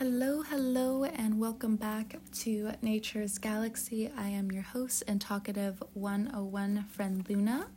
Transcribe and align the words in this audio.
Hello, 0.00 0.42
hello, 0.42 1.04
and 1.04 1.38
welcome 1.38 1.76
back 1.76 2.16
to 2.40 2.72
Nature's 2.82 3.38
Galaxy. 3.38 4.10
I 4.18 4.26
am 4.26 4.50
your 4.50 4.64
host 4.64 5.04
and 5.06 5.20
talkative 5.20 5.80
101 5.92 6.86
friend 6.90 7.24
Luna. 7.28 7.68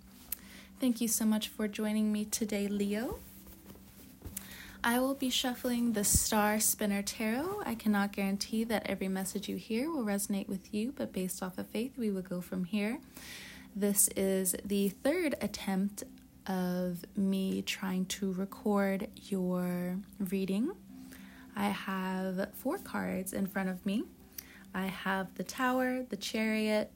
Thank 0.82 1.00
you 1.00 1.08
so 1.08 1.26
much 1.26 1.50
for 1.50 1.68
joining 1.68 2.12
me 2.12 2.26
today, 2.26 2.68
Leo. 2.68 3.20
I 4.84 4.98
will 5.00 5.14
be 5.14 5.30
shuffling 5.30 5.94
the 5.94 6.04
Star 6.04 6.60
Spinner 6.60 7.03
Tarot. 7.03 7.62
I 7.63 7.76
cannot 7.76 8.13
guarantee 8.13 8.63
that 8.63 8.88
every 8.88 9.10
message 9.10 9.47
you 9.47 9.58
hear 9.58 9.92
will 9.92 10.04
resonate 10.04 10.47
with 10.47 10.74
you, 10.74 10.94
but 10.97 11.13
based 11.13 11.44
off 11.44 11.60
of 11.60 11.68
faith, 11.68 11.99
we 11.99 12.10
will 12.10 12.24
go 12.24 12.42
from 12.42 12.63
here. 12.63 12.97
This 13.76 14.10
is 14.15 14.56
the 14.65 14.90
third 14.90 15.36
attempt 15.40 16.04
of 16.48 17.05
me 17.16 17.62
trying 17.62 18.05
to 18.05 18.34
record 18.34 19.08
your 19.30 19.98
reading. 20.20 20.72
I 21.58 21.70
have 21.70 22.49
four 22.53 22.77
cards 22.77 23.34
in 23.34 23.48
front 23.48 23.70
of 23.70 23.84
me. 23.84 24.04
I 24.76 24.86
have 24.86 25.34
the 25.34 25.44
Tower, 25.44 26.04
the 26.08 26.16
Chariot, 26.16 26.91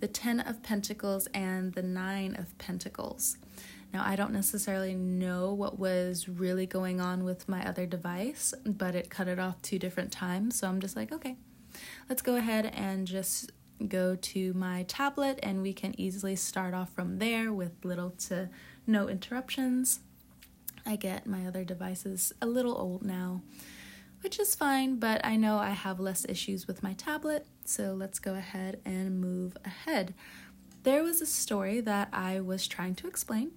the 0.00 0.08
Ten 0.08 0.40
of 0.40 0.62
Pentacles, 0.62 1.26
and 1.34 1.74
the 1.74 1.82
Nine 1.82 2.34
of 2.36 2.56
Pentacles. 2.56 3.36
Now, 3.92 4.02
I 4.02 4.16
don't 4.16 4.32
necessarily 4.32 4.94
know 4.94 5.52
what 5.52 5.78
was 5.78 6.26
really 6.26 6.64
going 6.64 7.02
on 7.02 7.22
with 7.22 7.50
my 7.50 7.66
other 7.68 7.84
device, 7.84 8.54
but 8.64 8.94
it 8.94 9.10
cut 9.10 9.28
it 9.28 9.38
off 9.38 9.60
two 9.60 9.78
different 9.78 10.10
times. 10.10 10.58
So 10.58 10.68
I'm 10.68 10.80
just 10.80 10.96
like, 10.96 11.12
okay, 11.12 11.36
let's 12.08 12.22
go 12.22 12.36
ahead 12.36 12.72
and 12.74 13.06
just 13.06 13.52
go 13.88 14.16
to 14.16 14.54
my 14.54 14.84
tablet 14.84 15.38
and 15.42 15.60
we 15.60 15.74
can 15.74 15.98
easily 16.00 16.34
start 16.34 16.72
off 16.72 16.94
from 16.94 17.18
there 17.18 17.52
with 17.52 17.72
little 17.84 18.10
to 18.10 18.48
no 18.86 19.06
interruptions. 19.06 20.00
I 20.86 20.96
get 20.96 21.26
my 21.26 21.46
other 21.46 21.64
devices 21.64 22.32
a 22.40 22.46
little 22.46 22.76
old 22.76 23.02
now, 23.02 23.42
which 24.22 24.38
is 24.38 24.54
fine, 24.54 24.98
but 24.98 25.24
I 25.24 25.36
know 25.36 25.58
I 25.58 25.70
have 25.70 25.98
less 25.98 26.24
issues 26.28 26.66
with 26.66 26.82
my 26.82 26.92
tablet, 26.94 27.46
so 27.64 27.92
let's 27.92 28.18
go 28.18 28.34
ahead 28.34 28.80
and 28.84 29.20
move 29.20 29.56
ahead. 29.64 30.14
There 30.84 31.02
was 31.02 31.20
a 31.20 31.26
story 31.26 31.80
that 31.80 32.08
I 32.12 32.40
was 32.40 32.68
trying 32.68 32.94
to 32.96 33.08
explain, 33.08 33.50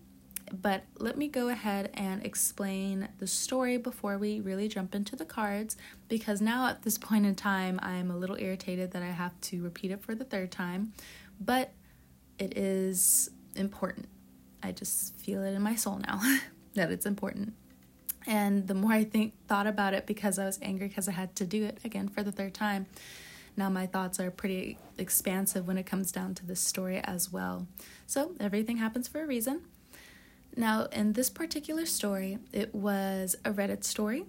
but 0.51 0.83
let 0.97 1.17
me 1.17 1.27
go 1.27 1.49
ahead 1.49 1.91
and 1.93 2.25
explain 2.25 3.07
the 3.19 3.27
story 3.27 3.77
before 3.77 4.17
we 4.17 4.39
really 4.41 4.67
jump 4.67 4.95
into 4.95 5.15
the 5.15 5.25
cards 5.25 5.77
because 6.07 6.41
now 6.41 6.67
at 6.67 6.81
this 6.81 6.97
point 6.97 7.27
in 7.27 7.35
time, 7.35 7.79
I'm 7.83 8.09
a 8.09 8.17
little 8.17 8.37
irritated 8.37 8.91
that 8.91 9.03
I 9.03 9.11
have 9.11 9.39
to 9.41 9.63
repeat 9.63 9.91
it 9.91 10.01
for 10.01 10.15
the 10.15 10.25
third 10.25 10.51
time, 10.51 10.93
but 11.39 11.71
it 12.39 12.57
is 12.57 13.29
important. 13.55 14.07
I 14.63 14.71
just 14.71 15.15
feel 15.17 15.43
it 15.43 15.53
in 15.53 15.61
my 15.61 15.75
soul 15.75 15.99
now. 15.99 16.21
that 16.75 16.91
it's 16.91 17.05
important. 17.05 17.53
And 18.27 18.67
the 18.67 18.73
more 18.73 18.91
I 18.91 19.03
think 19.03 19.33
thought 19.47 19.67
about 19.67 19.93
it 19.93 20.05
because 20.05 20.37
I 20.37 20.45
was 20.45 20.59
angry 20.61 20.87
because 20.87 21.07
I 21.07 21.13
had 21.13 21.35
to 21.37 21.45
do 21.45 21.63
it 21.63 21.79
again 21.83 22.09
for 22.09 22.21
the 22.21 22.31
third 22.31 22.53
time, 22.53 22.85
now 23.57 23.69
my 23.69 23.85
thoughts 23.85 24.19
are 24.19 24.31
pretty 24.31 24.77
expansive 24.97 25.67
when 25.67 25.77
it 25.77 25.85
comes 25.85 26.11
down 26.11 26.35
to 26.35 26.45
this 26.45 26.59
story 26.59 26.99
as 27.03 27.31
well. 27.31 27.67
So 28.07 28.33
everything 28.39 28.77
happens 28.77 29.07
for 29.07 29.21
a 29.23 29.25
reason. 29.25 29.61
Now, 30.55 30.85
in 30.85 31.13
this 31.13 31.29
particular 31.29 31.85
story, 31.85 32.39
it 32.51 32.73
was 32.73 33.35
a 33.45 33.51
Reddit 33.51 33.83
story, 33.83 34.25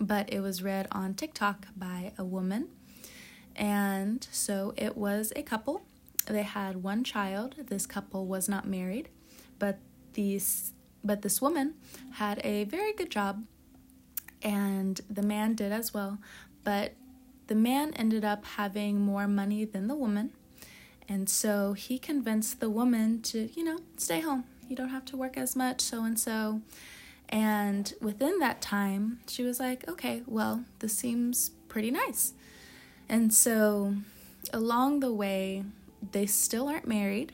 but 0.00 0.32
it 0.32 0.40
was 0.40 0.62
read 0.62 0.88
on 0.92 1.14
TikTok 1.14 1.66
by 1.76 2.12
a 2.18 2.24
woman. 2.24 2.68
And 3.56 4.26
so 4.30 4.72
it 4.76 4.96
was 4.96 5.32
a 5.34 5.42
couple. 5.42 5.82
They 6.26 6.44
had 6.44 6.82
one 6.82 7.04
child. 7.04 7.56
This 7.66 7.86
couple 7.86 8.26
was 8.26 8.48
not 8.48 8.66
married, 8.66 9.08
but 9.58 9.78
these 10.12 10.72
but 11.04 11.22
this 11.22 11.40
woman 11.40 11.74
had 12.12 12.40
a 12.44 12.64
very 12.64 12.92
good 12.92 13.10
job, 13.10 13.44
and 14.42 15.00
the 15.08 15.22
man 15.22 15.54
did 15.54 15.72
as 15.72 15.94
well. 15.94 16.18
But 16.64 16.94
the 17.46 17.54
man 17.54 17.94
ended 17.94 18.24
up 18.24 18.44
having 18.44 19.00
more 19.00 19.26
money 19.26 19.64
than 19.64 19.88
the 19.88 19.94
woman, 19.94 20.32
and 21.08 21.28
so 21.28 21.72
he 21.72 21.98
convinced 21.98 22.60
the 22.60 22.70
woman 22.70 23.22
to, 23.22 23.50
you 23.54 23.64
know, 23.64 23.78
stay 23.96 24.20
home. 24.20 24.44
You 24.68 24.76
don't 24.76 24.90
have 24.90 25.06
to 25.06 25.16
work 25.16 25.36
as 25.38 25.56
much, 25.56 25.80
so 25.80 26.04
and 26.04 26.18
so. 26.18 26.60
And 27.30 27.92
within 28.00 28.38
that 28.38 28.60
time, 28.62 29.20
she 29.26 29.42
was 29.42 29.60
like, 29.60 29.86
okay, 29.88 30.22
well, 30.26 30.64
this 30.78 30.96
seems 30.96 31.50
pretty 31.68 31.90
nice. 31.90 32.32
And 33.08 33.32
so 33.32 33.96
along 34.52 35.00
the 35.00 35.12
way, 35.12 35.64
they 36.12 36.26
still 36.26 36.68
aren't 36.68 36.86
married. 36.86 37.32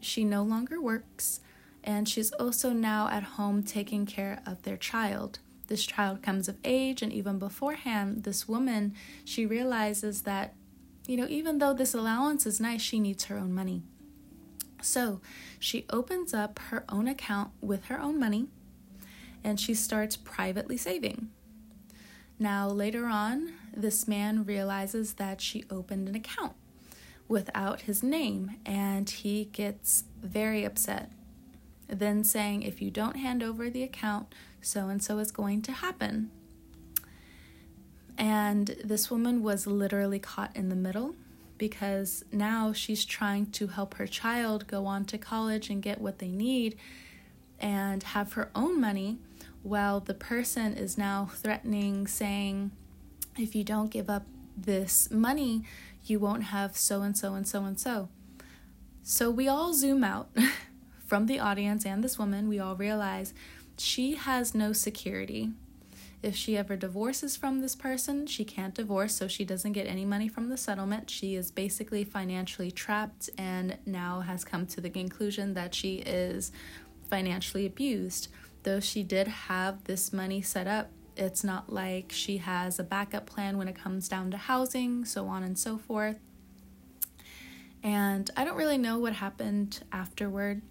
She 0.00 0.24
no 0.24 0.42
longer 0.42 0.80
works 0.80 1.40
and 1.84 2.08
she's 2.08 2.32
also 2.32 2.70
now 2.70 3.08
at 3.08 3.22
home 3.22 3.62
taking 3.62 4.06
care 4.06 4.42
of 4.46 4.62
their 4.62 4.76
child. 4.76 5.38
This 5.66 5.84
child 5.84 6.22
comes 6.22 6.48
of 6.48 6.58
age, 6.64 7.02
and 7.02 7.12
even 7.12 7.38
beforehand, 7.38 8.24
this 8.24 8.46
woman, 8.46 8.94
she 9.24 9.46
realizes 9.46 10.22
that, 10.22 10.54
you 11.06 11.16
know, 11.16 11.26
even 11.28 11.58
though 11.58 11.72
this 11.72 11.94
allowance 11.94 12.46
is 12.46 12.60
nice, 12.60 12.82
she 12.82 13.00
needs 13.00 13.24
her 13.24 13.38
own 13.38 13.54
money. 13.54 13.82
So 14.82 15.20
she 15.58 15.86
opens 15.90 16.34
up 16.34 16.58
her 16.70 16.84
own 16.88 17.08
account 17.08 17.50
with 17.60 17.86
her 17.86 18.00
own 18.00 18.18
money 18.18 18.48
and 19.44 19.58
she 19.58 19.74
starts 19.74 20.16
privately 20.16 20.76
saving. 20.76 21.30
Now, 22.38 22.68
later 22.68 23.06
on, 23.06 23.52
this 23.74 24.08
man 24.08 24.44
realizes 24.44 25.14
that 25.14 25.40
she 25.40 25.64
opened 25.70 26.08
an 26.08 26.14
account 26.16 26.54
without 27.28 27.82
his 27.82 28.02
name 28.02 28.56
and 28.66 29.08
he 29.08 29.46
gets 29.46 30.04
very 30.20 30.64
upset 30.64 31.10
then 31.88 32.24
saying, 32.24 32.62
if 32.62 32.80
you 32.80 32.90
don't 32.90 33.16
hand 33.16 33.42
over 33.42 33.68
the 33.68 33.82
account, 33.82 34.34
so 34.60 34.88
and 34.88 35.02
so 35.02 35.18
is 35.18 35.30
going 35.30 35.62
to 35.62 35.72
happen. 35.72 36.30
And 38.16 38.76
this 38.84 39.10
woman 39.10 39.42
was 39.42 39.66
literally 39.66 40.18
caught 40.18 40.54
in 40.54 40.68
the 40.68 40.76
middle 40.76 41.14
because 41.58 42.24
now 42.32 42.72
she's 42.72 43.04
trying 43.04 43.46
to 43.46 43.68
help 43.68 43.94
her 43.94 44.06
child 44.06 44.66
go 44.66 44.86
on 44.86 45.04
to 45.06 45.18
college 45.18 45.70
and 45.70 45.82
get 45.82 46.00
what 46.00 46.18
they 46.18 46.28
need 46.28 46.76
and 47.58 48.02
have 48.02 48.32
her 48.34 48.50
own 48.54 48.80
money 48.80 49.18
while 49.62 50.00
the 50.00 50.14
person 50.14 50.74
is 50.74 50.98
now 50.98 51.30
threatening, 51.32 52.06
saying, 52.06 52.72
if 53.38 53.54
you 53.54 53.64
don't 53.64 53.90
give 53.90 54.10
up 54.10 54.26
this 54.56 55.10
money, 55.10 55.62
you 56.04 56.18
won't 56.18 56.44
have 56.44 56.76
so 56.76 57.02
and 57.02 57.16
so 57.16 57.34
and 57.34 57.46
so 57.46 57.64
and 57.64 57.78
so. 57.78 58.08
So 59.02 59.30
we 59.30 59.48
all 59.48 59.72
zoom 59.72 60.04
out 60.04 60.30
from 61.12 61.26
the 61.26 61.38
audience 61.38 61.84
and 61.84 62.02
this 62.02 62.18
woman, 62.18 62.48
we 62.48 62.58
all 62.58 62.74
realize 62.74 63.34
she 63.76 64.14
has 64.14 64.54
no 64.54 64.72
security. 64.72 65.50
If 66.22 66.34
she 66.34 66.56
ever 66.56 66.74
divorces 66.74 67.36
from 67.36 67.60
this 67.60 67.76
person, 67.76 68.26
she 68.26 68.46
can't 68.46 68.74
divorce, 68.74 69.14
so 69.14 69.28
she 69.28 69.44
doesn't 69.44 69.72
get 69.72 69.86
any 69.86 70.06
money 70.06 70.26
from 70.26 70.48
the 70.48 70.56
settlement. 70.56 71.10
She 71.10 71.34
is 71.34 71.50
basically 71.50 72.02
financially 72.02 72.70
trapped 72.70 73.28
and 73.36 73.76
now 73.84 74.20
has 74.20 74.42
come 74.42 74.64
to 74.68 74.80
the 74.80 74.88
conclusion 74.88 75.52
that 75.52 75.74
she 75.74 75.96
is 75.96 76.50
financially 77.10 77.66
abused. 77.66 78.28
Though 78.62 78.80
she 78.80 79.02
did 79.02 79.28
have 79.28 79.84
this 79.84 80.14
money 80.14 80.40
set 80.40 80.66
up, 80.66 80.88
it's 81.14 81.44
not 81.44 81.70
like 81.70 82.10
she 82.10 82.38
has 82.38 82.78
a 82.78 82.84
backup 82.84 83.26
plan 83.26 83.58
when 83.58 83.68
it 83.68 83.74
comes 83.74 84.08
down 84.08 84.30
to 84.30 84.38
housing, 84.38 85.04
so 85.04 85.26
on 85.26 85.42
and 85.42 85.58
so 85.58 85.76
forth. 85.76 86.16
And 87.82 88.30
I 88.34 88.46
don't 88.46 88.56
really 88.56 88.78
know 88.78 88.98
what 88.98 89.12
happened 89.12 89.84
afterward. 89.92 90.62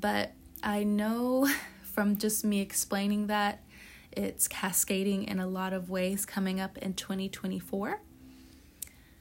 But 0.00 0.32
I 0.62 0.82
know 0.82 1.48
from 1.82 2.16
just 2.16 2.44
me 2.44 2.60
explaining 2.60 3.28
that 3.28 3.62
it's 4.10 4.48
cascading 4.48 5.24
in 5.24 5.38
a 5.38 5.46
lot 5.46 5.72
of 5.72 5.90
ways 5.90 6.26
coming 6.26 6.60
up 6.60 6.78
in 6.78 6.94
2024. 6.94 8.00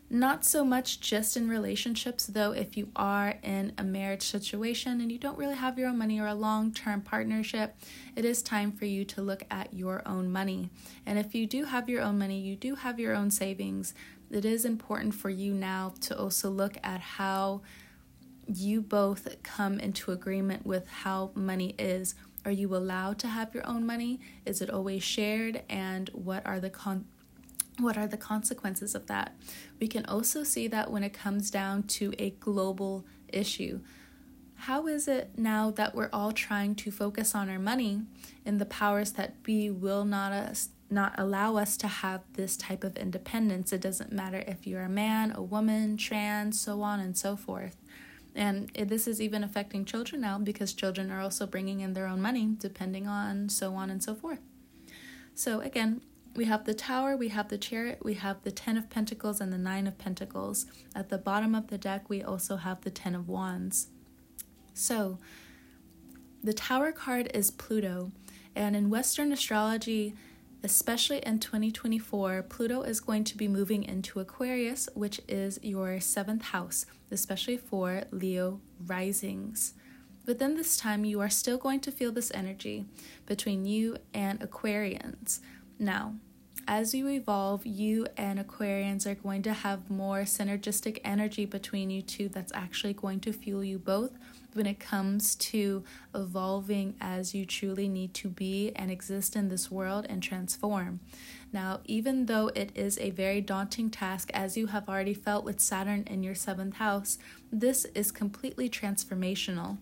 Not 0.09 0.45
so 0.45 0.63
much 0.63 0.99
just 0.99 1.35
in 1.35 1.49
relationships, 1.49 2.27
though, 2.27 2.51
if 2.51 2.77
you 2.77 2.89
are 2.95 3.35
in 3.41 3.73
a 3.79 3.83
marriage 3.83 4.21
situation 4.21 5.01
and 5.01 5.11
you 5.11 5.17
don't 5.17 5.39
really 5.39 5.55
have 5.55 5.79
your 5.79 5.89
own 5.89 5.97
money 5.97 6.19
or 6.19 6.27
a 6.27 6.35
long 6.35 6.71
term 6.71 7.01
partnership, 7.01 7.75
it 8.15 8.23
is 8.23 8.43
time 8.43 8.71
for 8.71 8.85
you 8.85 9.05
to 9.05 9.23
look 9.23 9.43
at 9.49 9.73
your 9.73 10.07
own 10.07 10.31
money. 10.31 10.69
And 11.03 11.17
if 11.17 11.33
you 11.33 11.47
do 11.47 11.65
have 11.65 11.89
your 11.89 12.03
own 12.03 12.19
money, 12.19 12.39
you 12.39 12.55
do 12.55 12.75
have 12.75 12.99
your 12.99 13.15
own 13.15 13.31
savings, 13.31 13.95
it 14.29 14.45
is 14.45 14.65
important 14.65 15.15
for 15.15 15.31
you 15.31 15.53
now 15.53 15.93
to 16.01 16.17
also 16.17 16.49
look 16.49 16.77
at 16.83 16.99
how 16.99 17.61
you 18.57 18.81
both 18.81 19.41
come 19.43 19.79
into 19.79 20.11
agreement 20.11 20.65
with 20.65 20.87
how 20.87 21.31
money 21.35 21.75
is. 21.77 22.15
Are 22.45 22.51
you 22.51 22.75
allowed 22.75 23.19
to 23.19 23.27
have 23.27 23.53
your 23.53 23.65
own 23.67 23.85
money? 23.85 24.19
Is 24.45 24.61
it 24.61 24.69
always 24.69 25.03
shared? 25.03 25.63
And 25.69 26.09
what 26.13 26.45
are 26.45 26.59
the 26.59 26.69
con- 26.69 27.05
what 27.79 27.97
are 27.97 28.07
the 28.07 28.17
consequences 28.17 28.93
of 28.93 29.07
that? 29.07 29.35
We 29.79 29.87
can 29.87 30.05
also 30.05 30.43
see 30.43 30.67
that 30.67 30.91
when 30.91 31.03
it 31.03 31.13
comes 31.13 31.49
down 31.49 31.83
to 31.83 32.13
a 32.19 32.31
global 32.31 33.05
issue. 33.29 33.79
How 34.55 34.87
is 34.87 35.07
it 35.07 35.31
now 35.37 35.71
that 35.71 35.95
we're 35.95 36.09
all 36.13 36.31
trying 36.31 36.75
to 36.75 36.91
focus 36.91 37.33
on 37.33 37.49
our 37.49 37.59
money 37.59 38.01
and 38.45 38.61
the 38.61 38.65
powers 38.65 39.13
that 39.13 39.43
be 39.43 39.69
will 39.69 40.05
not 40.05 40.31
us 40.31 40.69
not 40.89 41.15
allow 41.17 41.57
us 41.57 41.75
to 41.77 41.87
have 41.87 42.21
this 42.33 42.55
type 42.55 42.83
of 42.83 42.95
independence? 42.95 43.73
It 43.73 43.81
doesn't 43.81 44.11
matter 44.11 44.43
if 44.47 44.67
you're 44.67 44.83
a 44.83 44.89
man, 44.89 45.33
a 45.35 45.41
woman, 45.41 45.97
trans, 45.97 46.61
so 46.61 46.81
on 46.81 46.99
and 46.99 47.17
so 47.17 47.35
forth. 47.35 47.75
And 48.35 48.69
this 48.73 49.07
is 49.07 49.21
even 49.21 49.43
affecting 49.43 49.85
children 49.85 50.21
now 50.21 50.39
because 50.39 50.73
children 50.73 51.11
are 51.11 51.21
also 51.21 51.45
bringing 51.45 51.81
in 51.81 51.93
their 51.93 52.07
own 52.07 52.21
money, 52.21 52.55
depending 52.57 53.07
on 53.07 53.49
so 53.49 53.75
on 53.75 53.89
and 53.89 54.01
so 54.01 54.15
forth. 54.15 54.39
So, 55.35 55.61
again, 55.61 56.01
we 56.35 56.45
have 56.45 56.65
the 56.65 56.73
Tower, 56.73 57.15
we 57.15 57.29
have 57.29 57.49
the 57.49 57.59
Chariot, 57.59 57.99
we 58.03 58.15
have 58.15 58.41
the 58.41 58.51
Ten 58.51 58.75
of 58.75 58.89
Pentacles, 58.89 59.39
and 59.39 59.53
the 59.53 59.57
Nine 59.57 59.85
of 59.85 59.99
Pentacles. 59.99 60.65
At 60.95 61.09
the 61.09 61.19
bottom 61.19 61.53
of 61.53 61.67
the 61.67 61.77
deck, 61.77 62.09
we 62.09 62.23
also 62.23 62.55
have 62.55 62.81
the 62.81 62.89
Ten 62.89 63.13
of 63.13 63.29
Wands. 63.29 63.89
So, 64.73 65.19
the 66.43 66.53
Tower 66.53 66.91
card 66.91 67.29
is 67.35 67.51
Pluto, 67.51 68.11
and 68.55 68.75
in 68.75 68.89
Western 68.89 69.31
astrology, 69.31 70.15
especially 70.63 71.19
in 71.19 71.39
2024, 71.39 72.43
Pluto 72.43 72.81
is 72.81 73.01
going 73.01 73.25
to 73.25 73.37
be 73.37 73.47
moving 73.47 73.83
into 73.83 74.19
Aquarius, 74.19 74.87
which 74.93 75.19
is 75.27 75.59
your 75.61 75.99
seventh 75.99 76.43
house, 76.45 76.85
especially 77.11 77.57
for 77.57 78.03
Leo 78.11 78.61
risings. 78.85 79.73
Within 80.25 80.55
this 80.55 80.77
time, 80.77 81.03
you 81.03 81.19
are 81.19 81.29
still 81.29 81.57
going 81.57 81.81
to 81.81 81.91
feel 81.91 82.13
this 82.13 82.31
energy 82.33 82.85
between 83.25 83.65
you 83.65 83.97
and 84.13 84.39
Aquarians. 84.39 85.41
Now, 85.77 86.15
as 86.65 86.93
you 86.93 87.09
evolve, 87.09 87.65
you 87.65 88.07
and 88.15 88.39
Aquarians 88.39 89.05
are 89.05 89.15
going 89.15 89.41
to 89.43 89.51
have 89.51 89.89
more 89.89 90.21
synergistic 90.21 90.99
energy 91.03 91.45
between 91.45 91.89
you 91.89 92.01
two 92.01 92.29
that's 92.29 92.53
actually 92.53 92.93
going 92.93 93.19
to 93.21 93.33
fuel 93.33 93.65
you 93.65 93.77
both 93.77 94.11
when 94.55 94.65
it 94.65 94.79
comes 94.79 95.35
to 95.35 95.83
evolving 96.13 96.95
as 96.99 97.33
you 97.33 97.45
truly 97.45 97.87
need 97.87 98.13
to 98.15 98.29
be 98.29 98.71
and 98.75 98.89
exist 98.91 99.35
in 99.35 99.49
this 99.49 99.71
world 99.71 100.05
and 100.09 100.21
transform. 100.21 100.99
Now, 101.51 101.81
even 101.85 102.25
though 102.25 102.49
it 102.55 102.71
is 102.75 102.97
a 102.97 103.11
very 103.11 103.41
daunting 103.41 103.89
task, 103.89 104.31
as 104.33 104.57
you 104.57 104.67
have 104.67 104.89
already 104.89 105.13
felt 105.13 105.45
with 105.45 105.59
Saturn 105.59 106.03
in 106.07 106.23
your 106.23 106.35
seventh 106.35 106.75
house, 106.75 107.17
this 107.51 107.85
is 107.93 108.11
completely 108.11 108.69
transformational. 108.69 109.77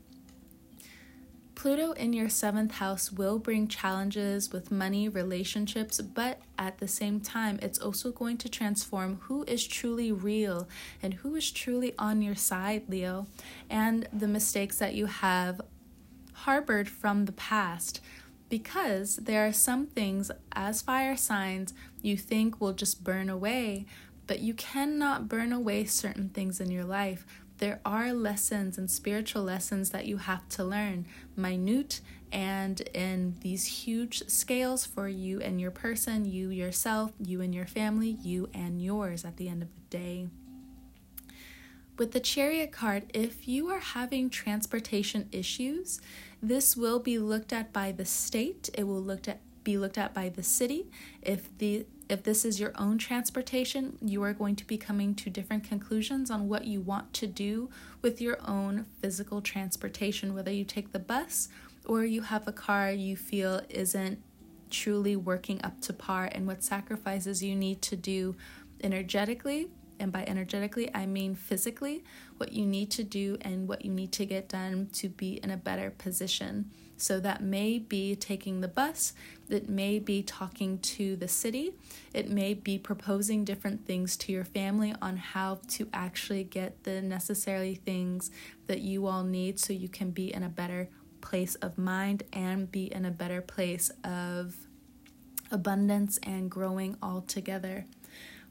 Pluto 1.54 1.92
in 1.92 2.14
your 2.14 2.30
seventh 2.30 2.76
house 2.76 3.12
will 3.12 3.38
bring 3.38 3.68
challenges 3.68 4.52
with 4.52 4.72
money, 4.72 5.08
relationships, 5.08 6.02
but 6.02 6.42
at 6.58 6.80
the 6.80 6.88
same 6.88 7.20
time, 7.20 7.60
it's 7.62 7.78
also 7.78 8.12
going 8.12 8.38
to 8.38 8.50
transform 8.50 9.20
who 9.24 9.44
is 9.44 9.68
truly 9.68 10.12
real 10.12 10.68
and 11.04 11.16
who 11.16 11.36
is 11.36 11.52
truly 11.52 11.94
on 12.00 12.22
your 12.22 12.36
side, 12.36 12.84
Leo, 12.88 13.28
and 13.70 14.08
the 14.12 14.28
mistakes 14.28 14.80
that 14.80 14.96
you 14.96 15.06
have 15.06 15.62
harbored 16.34 16.90
from 16.90 17.26
the 17.26 17.32
past. 17.34 18.02
Because 18.50 19.18
there 19.18 19.46
are 19.46 19.54
some 19.54 19.86
things 19.88 20.32
as 20.54 20.82
fire 20.82 21.16
signs 21.16 21.74
you 22.02 22.18
think 22.18 22.60
will 22.60 22.74
just 22.74 23.04
burn 23.04 23.30
away, 23.30 23.86
but 24.26 24.40
you 24.40 24.54
cannot 24.54 25.30
burn 25.30 25.54
away 25.54 25.86
certain 25.86 26.30
things 26.30 26.60
in 26.60 26.72
your 26.72 26.86
life 26.86 27.26
there 27.62 27.80
are 27.86 28.12
lessons 28.12 28.80
and 28.80 28.90
spiritual 28.90 29.44
lessons 29.44 29.92
that 29.92 30.08
you 30.08 30.18
have 30.18 30.50
to 30.50 30.64
learn, 30.64 31.06
minute 31.38 32.02
and 32.32 32.82
in 32.94 33.36
these 33.42 33.66
huge 33.86 34.24
scales 34.28 34.86
for 34.86 35.08
you 35.08 35.40
and 35.42 35.62
your 35.62 35.70
person, 35.70 36.26
you 36.26 36.50
yourself, 36.50 37.12
you 37.24 37.40
and 37.40 37.54
your 37.54 37.68
family, 37.68 38.18
you 38.24 38.50
and 38.54 38.82
yours 38.82 39.24
at 39.24 39.38
the 39.38 39.48
end 39.48 39.62
of 39.62 39.70
the 39.76 39.98
day. 39.98 40.28
With 42.00 42.14
the 42.14 42.20
chariot 42.20 42.72
card, 42.72 43.12
if 43.14 43.48
you 43.48 43.70
are 43.70 43.80
having 43.80 44.32
transportation 44.32 45.30
issues, 45.32 46.02
this 46.42 46.76
will 46.76 46.98
be 46.98 47.20
looked 47.20 47.54
at 47.54 47.72
by 47.72 47.92
the 47.92 48.06
state. 48.06 48.72
It 48.74 48.88
will 48.88 49.04
looked 49.04 49.28
at 49.28 49.40
be 49.64 49.78
looked 49.78 50.00
at 50.00 50.16
by 50.16 50.30
the 50.30 50.42
city. 50.42 50.90
If 51.22 51.56
the 51.60 51.86
if 52.12 52.24
this 52.24 52.44
is 52.44 52.60
your 52.60 52.74
own 52.76 52.98
transportation, 52.98 53.98
you 54.02 54.22
are 54.22 54.34
going 54.34 54.58
to 54.58 54.68
be 54.68 54.78
coming 54.78 55.16
to 55.16 55.30
different 55.30 55.64
conclusions 55.64 56.30
on 56.30 56.50
what 56.50 56.66
you 56.66 56.82
want 56.82 57.14
to 57.14 57.26
do 57.26 57.70
with 58.02 58.20
your 58.20 58.38
own 58.46 58.86
physical 59.02 59.42
transportation, 59.42 60.34
whether 60.34 60.52
you 60.52 60.66
take 60.66 60.92
the 60.92 61.00
bus 61.00 61.48
or 61.86 62.04
you 62.04 62.24
have 62.24 62.46
a 62.50 62.52
car 62.52 62.92
you 62.92 63.16
feel 63.16 63.62
isn't 63.70 64.22
truly 64.70 65.16
working 65.16 65.64
up 65.64 65.80
to 65.80 65.94
par 65.94 66.30
and 66.34 66.46
what 66.46 66.62
sacrifices 66.66 67.42
you 67.42 67.56
need 67.56 67.82
to 67.82 67.96
do 67.96 68.36
energetically. 68.84 69.70
And 69.98 70.12
by 70.12 70.26
energetically, 70.26 70.94
I 70.94 71.06
mean 71.06 71.34
physically, 71.34 72.04
what 72.36 72.52
you 72.52 72.66
need 72.66 72.92
to 72.92 73.06
do 73.06 73.38
and 73.40 73.70
what 73.70 73.86
you 73.86 73.92
need 73.92 74.12
to 74.14 74.26
get 74.26 74.50
done 74.50 74.90
to 74.94 75.08
be 75.08 75.40
in 75.42 75.50
a 75.50 75.58
better 75.58 75.92
position. 75.92 76.72
So 77.02 77.20
that 77.22 77.42
may 77.42 77.80
be 77.80 78.16
taking 78.16 78.62
the 78.62 78.68
bus, 78.68 79.14
it 79.50 79.68
may 79.68 79.98
be 79.98 80.22
talking 80.22 80.78
to 80.80 81.16
the 81.16 81.28
city, 81.28 81.74
it 82.14 82.30
may 82.30 82.54
be 82.54 82.78
proposing 82.78 83.44
different 83.44 83.88
things 83.88 84.16
to 84.18 84.32
your 84.32 84.46
family 84.46 84.94
on 85.02 85.18
how 85.18 85.62
to 85.70 85.88
actually 85.94 86.44
get 86.44 86.84
the 86.84 87.02
necessary 87.02 87.74
things 87.74 88.30
that 88.68 88.82
you 88.82 89.08
all 89.08 89.24
need 89.24 89.60
so 89.60 89.74
you 89.74 89.90
can 89.90 90.12
be 90.12 90.32
in 90.32 90.44
a 90.44 90.50
better 90.50 90.90
place 91.22 91.56
of 91.56 91.76
mind 91.76 92.22
and 92.34 92.72
be 92.72 92.94
in 92.94 93.06
a 93.06 93.12
better 93.12 93.42
place 93.42 93.90
of 94.04 94.56
abundance 95.50 96.20
and 96.22 96.52
growing 96.52 96.96
all 97.02 97.22
together. 97.22 97.86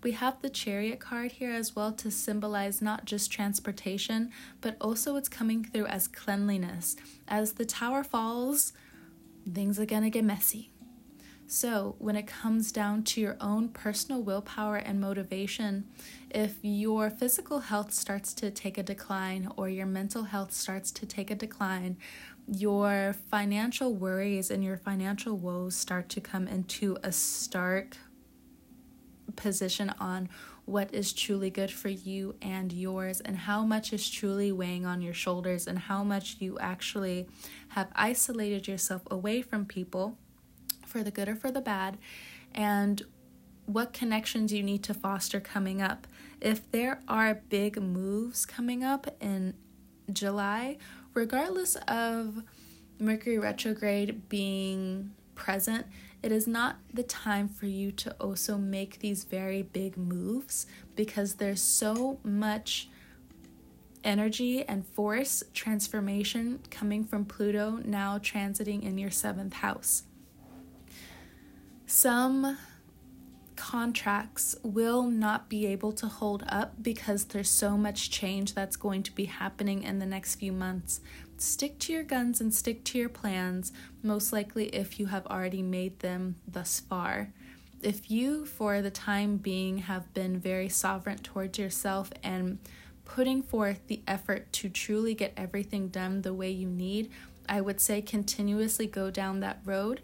We 0.02 0.12
have 0.12 0.40
the 0.40 0.48
chariot 0.48 0.98
card 0.98 1.32
here 1.32 1.52
as 1.52 1.76
well 1.76 1.92
to 1.92 2.10
symbolize 2.10 2.80
not 2.80 3.04
just 3.04 3.30
transportation, 3.30 4.30
but 4.60 4.76
also 4.80 5.16
it's 5.16 5.28
coming 5.28 5.62
through 5.64 5.86
as 5.86 6.08
cleanliness. 6.08 6.96
As 7.28 7.52
the 7.52 7.66
tower 7.66 8.02
falls, 8.02 8.72
things 9.52 9.78
are 9.78 9.86
to 9.86 10.10
get 10.10 10.24
messy. 10.24 10.70
So, 11.46 11.96
when 11.98 12.14
it 12.14 12.28
comes 12.28 12.70
down 12.70 13.02
to 13.02 13.20
your 13.20 13.36
own 13.40 13.70
personal 13.70 14.22
willpower 14.22 14.76
and 14.76 15.00
motivation, 15.00 15.84
if 16.30 16.54
your 16.62 17.10
physical 17.10 17.58
health 17.58 17.92
starts 17.92 18.32
to 18.34 18.52
take 18.52 18.78
a 18.78 18.84
decline 18.84 19.50
or 19.56 19.68
your 19.68 19.86
mental 19.86 20.22
health 20.22 20.52
starts 20.52 20.92
to 20.92 21.06
take 21.06 21.28
a 21.28 21.34
decline, 21.34 21.96
your 22.46 23.16
financial 23.32 23.92
worries 23.92 24.48
and 24.48 24.62
your 24.62 24.76
financial 24.76 25.36
woes 25.36 25.74
start 25.74 26.08
to 26.10 26.20
come 26.20 26.46
into 26.46 26.96
a 27.02 27.10
stark 27.10 27.96
position 29.40 29.92
on 29.98 30.28
what 30.66 30.94
is 30.94 31.12
truly 31.12 31.50
good 31.50 31.70
for 31.70 31.88
you 31.88 32.36
and 32.40 32.72
yours, 32.72 33.20
and 33.20 33.36
how 33.36 33.64
much 33.64 33.92
is 33.92 34.08
truly 34.08 34.52
weighing 34.52 34.86
on 34.86 35.02
your 35.02 35.14
shoulders, 35.14 35.66
and 35.66 35.78
how 35.78 36.04
much 36.04 36.36
you 36.38 36.58
actually 36.60 37.26
have 37.68 37.88
isolated 37.94 38.68
yourself 38.68 39.02
away 39.10 39.42
from 39.42 39.64
people 39.64 40.16
for 40.86 41.02
the 41.02 41.10
good 41.10 41.28
or 41.28 41.34
for 41.34 41.50
the 41.50 41.60
bad, 41.60 41.98
and 42.54 43.02
what 43.66 43.92
connections 43.92 44.52
you 44.52 44.62
need 44.62 44.82
to 44.82 44.94
foster 44.94 45.40
coming 45.40 45.80
up. 45.80 46.06
If 46.40 46.70
there 46.70 47.00
are 47.08 47.34
big 47.48 47.80
moves 47.80 48.44
coming 48.44 48.82
up 48.84 49.16
in 49.20 49.54
July, 50.12 50.78
regardless 51.14 51.76
of 51.86 52.42
Mercury 52.98 53.38
retrograde 53.38 54.28
being 54.28 55.12
present, 55.34 55.86
it 56.22 56.32
is 56.32 56.46
not 56.46 56.76
the 56.92 57.02
time 57.02 57.48
for 57.48 57.66
you 57.66 57.90
to 57.92 58.12
also 58.20 58.58
make 58.58 58.98
these 58.98 59.24
very 59.24 59.62
big 59.62 59.96
moves 59.96 60.66
because 60.94 61.34
there's 61.34 61.62
so 61.62 62.18
much 62.22 62.88
energy 64.04 64.62
and 64.64 64.86
force 64.86 65.42
transformation 65.54 66.60
coming 66.70 67.04
from 67.04 67.24
Pluto 67.24 67.80
now 67.84 68.18
transiting 68.18 68.82
in 68.82 68.98
your 68.98 69.10
seventh 69.10 69.54
house. 69.54 70.04
Some 71.86 72.56
contracts 73.56 74.56
will 74.62 75.02
not 75.02 75.50
be 75.50 75.66
able 75.66 75.92
to 75.92 76.06
hold 76.06 76.44
up 76.48 76.82
because 76.82 77.24
there's 77.26 77.50
so 77.50 77.76
much 77.76 78.10
change 78.10 78.54
that's 78.54 78.76
going 78.76 79.02
to 79.02 79.12
be 79.12 79.26
happening 79.26 79.82
in 79.82 79.98
the 79.98 80.06
next 80.06 80.36
few 80.36 80.52
months 80.52 81.00
stick 81.42 81.78
to 81.80 81.92
your 81.92 82.02
guns 82.02 82.40
and 82.40 82.52
stick 82.52 82.84
to 82.84 82.98
your 82.98 83.08
plans, 83.08 83.72
most 84.02 84.32
likely 84.32 84.66
if 84.66 85.00
you 85.00 85.06
have 85.06 85.26
already 85.26 85.62
made 85.62 86.00
them 86.00 86.36
thus 86.46 86.80
far. 86.80 87.32
If 87.82 88.10
you, 88.10 88.44
for 88.44 88.82
the 88.82 88.90
time 88.90 89.38
being, 89.38 89.78
have 89.78 90.12
been 90.12 90.38
very 90.38 90.68
sovereign 90.68 91.18
towards 91.18 91.58
yourself 91.58 92.12
and 92.22 92.58
putting 93.04 93.42
forth 93.42 93.80
the 93.86 94.02
effort 94.06 94.52
to 94.52 94.68
truly 94.68 95.14
get 95.14 95.32
everything 95.36 95.88
done 95.88 96.22
the 96.22 96.34
way 96.34 96.50
you 96.50 96.68
need, 96.68 97.10
I 97.48 97.60
would 97.60 97.80
say 97.80 98.02
continuously 98.02 98.86
go 98.86 99.10
down 99.10 99.40
that 99.40 99.60
road. 99.64 100.02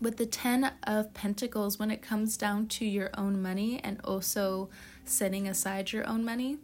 With 0.00 0.16
the 0.16 0.26
10 0.26 0.72
of 0.84 1.12
Pentacles, 1.12 1.78
when 1.78 1.90
it 1.90 2.02
comes 2.02 2.36
down 2.36 2.68
to 2.68 2.84
your 2.84 3.10
own 3.18 3.42
money 3.42 3.80
and 3.82 4.00
also 4.02 4.70
setting 5.04 5.48
aside 5.48 5.92
your 5.92 6.08
own 6.08 6.24
money, 6.24 6.58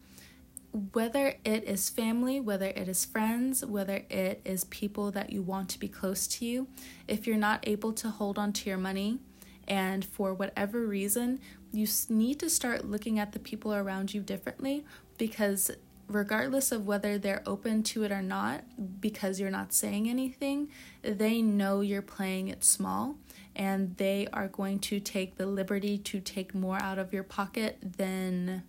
whether 0.73 1.35
it 1.45 1.65
is 1.65 1.89
family, 1.89 2.41
whether 2.41 2.67
it 2.67 2.89
is 2.89 3.05
friends, 3.05 3.65
whether 3.65 4.05
it 4.09 4.41
is 4.45 4.65
people 4.65 5.11
that 5.11 5.31
you 5.31 5.43
want 5.43 5.69
to 5.71 5.79
be 5.79 5.89
close 5.89 6.27
to 6.27 6.45
you, 6.45 6.69
if 7.09 7.27
you're 7.27 7.37
not 7.37 7.67
able 7.67 7.93
to 7.95 8.09
hold 8.09 8.39
on 8.39 8.53
to 8.53 8.69
your 8.69 8.79
money 8.79 9.19
and 9.67 10.05
for 10.05 10.33
whatever 10.33 10.87
reason, 10.87 11.41
you 11.73 11.87
need 12.09 12.39
to 12.41 12.51
start 12.51 12.85
looking 12.85 13.19
at 13.19 13.33
the 13.33 13.39
people 13.39 13.75
around 13.75 14.15
you 14.15 14.21
differently 14.21 14.85
because 15.19 15.71
regardless 16.09 16.73
of 16.73 16.87
whether 16.87 17.19
they're 17.19 17.43
open 17.47 17.83
to 17.85 18.03
it 18.03 18.11
or 18.11 18.23
not, 18.23 18.65
because 19.01 19.39
you're 19.39 19.51
not 19.51 19.73
saying 19.73 20.09
anything, 20.09 20.69
they 21.03 21.41
know 21.41 21.81
you're 21.81 22.03
playing 22.03 22.49
it 22.49 22.65
small 22.65 23.17
and 23.55 23.97
they 23.97 24.27
are 24.33 24.49
going 24.49 24.79
to 24.79 24.99
take 25.01 25.37
the 25.37 25.47
liberty 25.47 25.99
to 25.99 26.21
take 26.21 26.55
more 26.55 26.81
out 26.83 26.99
of 26.99 27.13
your 27.13 27.23
pocket 27.23 27.79
than 27.97 28.63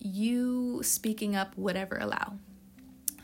you 0.00 0.80
speaking 0.82 1.34
up 1.34 1.56
would 1.56 1.76
ever 1.76 1.96
allow. 1.98 2.34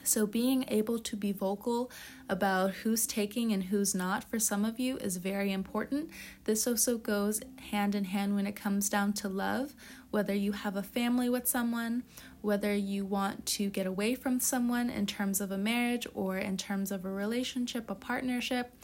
So, 0.07 0.27
being 0.27 0.67
able 0.69 0.99
to 0.99 1.17
be 1.17 1.33
vocal 1.33 1.91
about 2.29 2.73
who's 2.73 3.07
taking 3.07 3.53
and 3.53 3.65
who's 3.65 3.95
not 3.95 4.23
for 4.23 4.39
some 4.39 4.63
of 4.63 4.79
you 4.79 4.99
is 4.99 5.17
very 5.17 5.51
important. 5.51 6.11
This 6.45 6.67
also 6.67 6.99
goes 6.99 7.41
hand 7.71 7.95
in 7.95 8.05
hand 8.05 8.35
when 8.35 8.47
it 8.47 8.55
comes 8.55 8.91
down 8.91 9.15
to 9.15 9.31
love, 9.31 9.75
whether 10.11 10.35
you 10.35 10.53
have 10.53 10.77
a 10.77 10.83
family 10.83 11.31
with 11.31 11.49
someone, 11.49 12.03
whether 12.43 12.75
you 12.75 13.07
want 13.07 13.47
to 13.47 13.71
get 13.71 13.87
away 13.87 14.15
from 14.15 14.41
someone 14.41 14.91
in 14.91 15.07
terms 15.07 15.41
of 15.41 15.51
a 15.51 15.57
marriage 15.57 16.07
or 16.13 16.37
in 16.37 16.59
terms 16.59 16.93
of 16.93 17.07
a 17.07 17.11
relationship, 17.11 17.89
a 17.91 17.95
partnership. 17.95 18.75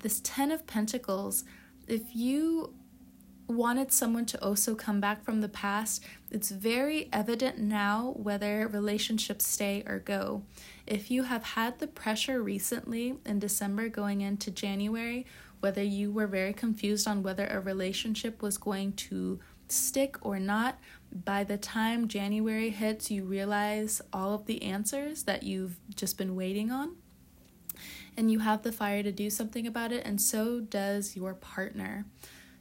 This 0.00 0.20
10 0.22 0.50
of 0.50 0.66
Pentacles, 0.66 1.44
if 1.88 2.14
you 2.14 2.74
wanted 3.48 3.92
someone 3.92 4.26
to 4.26 4.44
also 4.44 4.74
come 4.74 5.00
back 5.00 5.24
from 5.24 5.40
the 5.40 5.48
past, 5.48 6.04
it's 6.32 6.50
very 6.50 7.10
evident 7.12 7.58
now 7.58 8.14
whether 8.16 8.66
relationships 8.66 9.46
stay 9.46 9.82
or 9.86 9.98
go. 9.98 10.42
If 10.86 11.10
you 11.10 11.24
have 11.24 11.44
had 11.44 11.78
the 11.78 11.86
pressure 11.86 12.42
recently 12.42 13.18
in 13.26 13.38
December 13.38 13.90
going 13.90 14.22
into 14.22 14.50
January, 14.50 15.26
whether 15.60 15.82
you 15.82 16.10
were 16.10 16.26
very 16.26 16.54
confused 16.54 17.06
on 17.06 17.22
whether 17.22 17.46
a 17.46 17.60
relationship 17.60 18.40
was 18.40 18.56
going 18.56 18.94
to 18.94 19.40
stick 19.68 20.16
or 20.22 20.38
not, 20.38 20.78
by 21.12 21.44
the 21.44 21.58
time 21.58 22.08
January 22.08 22.70
hits, 22.70 23.10
you 23.10 23.24
realize 23.24 24.00
all 24.10 24.32
of 24.34 24.46
the 24.46 24.62
answers 24.62 25.24
that 25.24 25.42
you've 25.42 25.76
just 25.94 26.16
been 26.16 26.34
waiting 26.34 26.70
on. 26.70 26.96
And 28.16 28.30
you 28.30 28.38
have 28.38 28.62
the 28.62 28.72
fire 28.72 29.02
to 29.02 29.12
do 29.12 29.28
something 29.28 29.66
about 29.66 29.92
it, 29.92 30.06
and 30.06 30.20
so 30.20 30.60
does 30.60 31.14
your 31.14 31.34
partner. 31.34 32.06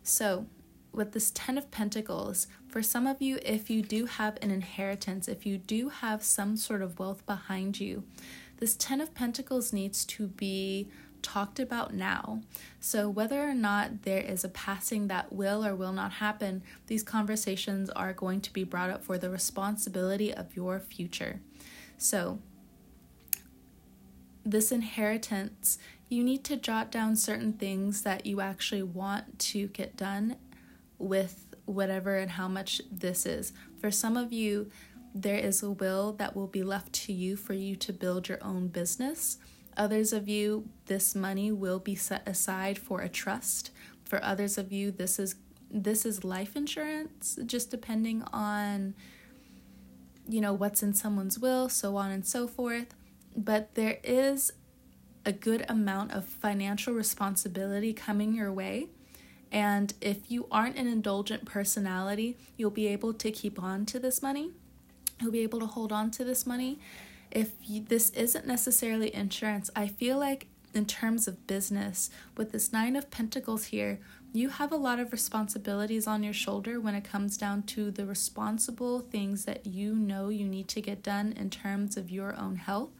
So, 0.03 0.47
with 0.93 1.13
this 1.13 1.31
10 1.33 1.57
of 1.57 1.71
pentacles 1.71 2.47
for 2.67 2.81
some 2.81 3.07
of 3.07 3.21
you 3.21 3.39
if 3.43 3.69
you 3.69 3.81
do 3.81 4.05
have 4.05 4.37
an 4.41 4.51
inheritance 4.51 5.27
if 5.27 5.45
you 5.45 5.57
do 5.57 5.89
have 5.89 6.23
some 6.23 6.57
sort 6.57 6.81
of 6.81 6.99
wealth 6.99 7.25
behind 7.25 7.79
you 7.79 8.03
this 8.61 8.75
10 8.75 9.01
of 9.01 9.13
pentacles 9.15 9.73
needs 9.73 10.05
to 10.05 10.27
be 10.27 10.87
talked 11.21 11.59
about 11.59 11.93
now. 11.93 12.41
So 12.79 13.09
whether 13.09 13.41
or 13.41 13.53
not 13.53 14.03
there 14.03 14.21
is 14.21 14.43
a 14.43 14.49
passing 14.49 15.07
that 15.07 15.33
will 15.33 15.65
or 15.65 15.75
will 15.75 15.93
not 15.93 16.13
happen 16.13 16.63
these 16.87 17.03
conversations 17.03 17.89
are 17.89 18.13
going 18.13 18.41
to 18.41 18.53
be 18.53 18.63
brought 18.63 18.89
up 18.89 19.03
for 19.03 19.17
the 19.17 19.29
responsibility 19.29 20.33
of 20.33 20.55
your 20.55 20.79
future. 20.79 21.41
So 21.97 22.39
this 24.45 24.71
inheritance 24.71 25.77
you 26.09 26.23
need 26.23 26.43
to 26.43 26.57
jot 26.57 26.91
down 26.91 27.15
certain 27.15 27.53
things 27.53 28.01
that 28.01 28.25
you 28.25 28.41
actually 28.41 28.83
want 28.83 29.39
to 29.39 29.67
get 29.67 29.95
done 29.95 30.35
with 31.01 31.47
whatever 31.65 32.17
and 32.17 32.31
how 32.31 32.47
much 32.47 32.81
this 32.91 33.25
is. 33.25 33.53
For 33.79 33.91
some 33.91 34.17
of 34.17 34.31
you, 34.31 34.69
there 35.13 35.37
is 35.37 35.61
a 35.61 35.71
will 35.71 36.13
that 36.13 36.35
will 36.35 36.47
be 36.47 36.63
left 36.63 36.93
to 36.93 37.13
you 37.13 37.35
for 37.35 37.53
you 37.53 37.75
to 37.77 37.93
build 37.93 38.29
your 38.29 38.43
own 38.43 38.67
business. 38.67 39.37
Others 39.77 40.13
of 40.13 40.27
you, 40.27 40.69
this 40.85 41.15
money 41.15 41.51
will 41.51 41.79
be 41.79 41.95
set 41.95 42.27
aside 42.27 42.77
for 42.77 43.01
a 43.01 43.09
trust. 43.09 43.71
For 44.05 44.23
others 44.23 44.57
of 44.57 44.71
you, 44.71 44.91
this 44.91 45.19
is 45.19 45.35
this 45.73 46.05
is 46.05 46.25
life 46.25 46.57
insurance, 46.57 47.39
just 47.45 47.71
depending 47.71 48.23
on 48.33 48.93
you 50.27 50.41
know 50.41 50.53
what's 50.53 50.83
in 50.83 50.93
someone's 50.93 51.39
will, 51.39 51.69
so 51.69 51.95
on 51.95 52.11
and 52.11 52.25
so 52.25 52.47
forth. 52.47 52.93
But 53.35 53.75
there 53.75 53.99
is 54.03 54.51
a 55.25 55.31
good 55.31 55.65
amount 55.69 56.11
of 56.11 56.25
financial 56.25 56.93
responsibility 56.93 57.93
coming 57.93 58.33
your 58.33 58.51
way 58.51 58.89
and 59.51 59.93
if 59.99 60.31
you 60.31 60.47
aren't 60.49 60.77
an 60.77 60.87
indulgent 60.87 61.45
personality, 61.45 62.37
you'll 62.57 62.71
be 62.71 62.87
able 62.87 63.13
to 63.13 63.31
keep 63.31 63.61
on 63.61 63.85
to 63.87 63.99
this 63.99 64.21
money. 64.21 64.51
You'll 65.19 65.31
be 65.31 65.41
able 65.41 65.59
to 65.59 65.65
hold 65.65 65.91
on 65.91 66.09
to 66.11 66.23
this 66.23 66.45
money. 66.45 66.79
If 67.29 67.51
you, 67.61 67.83
this 67.83 68.09
isn't 68.11 68.47
necessarily 68.47 69.13
insurance, 69.13 69.69
I 69.75 69.87
feel 69.87 70.17
like 70.17 70.47
in 70.73 70.85
terms 70.85 71.27
of 71.27 71.47
business, 71.47 72.09
with 72.37 72.53
this 72.53 72.71
Nine 72.71 72.95
of 72.95 73.11
Pentacles 73.11 73.65
here, 73.65 73.99
you 74.33 74.47
have 74.47 74.71
a 74.71 74.77
lot 74.77 74.99
of 74.99 75.11
responsibilities 75.11 76.07
on 76.07 76.23
your 76.23 76.33
shoulder 76.33 76.79
when 76.79 76.95
it 76.95 77.03
comes 77.03 77.37
down 77.37 77.63
to 77.63 77.91
the 77.91 78.05
responsible 78.05 79.01
things 79.01 79.43
that 79.43 79.65
you 79.65 79.93
know 79.93 80.29
you 80.29 80.47
need 80.47 80.69
to 80.69 80.81
get 80.81 81.03
done 81.03 81.33
in 81.33 81.49
terms 81.49 81.97
of 81.97 82.09
your 82.09 82.37
own 82.37 82.55
health. 82.55 82.91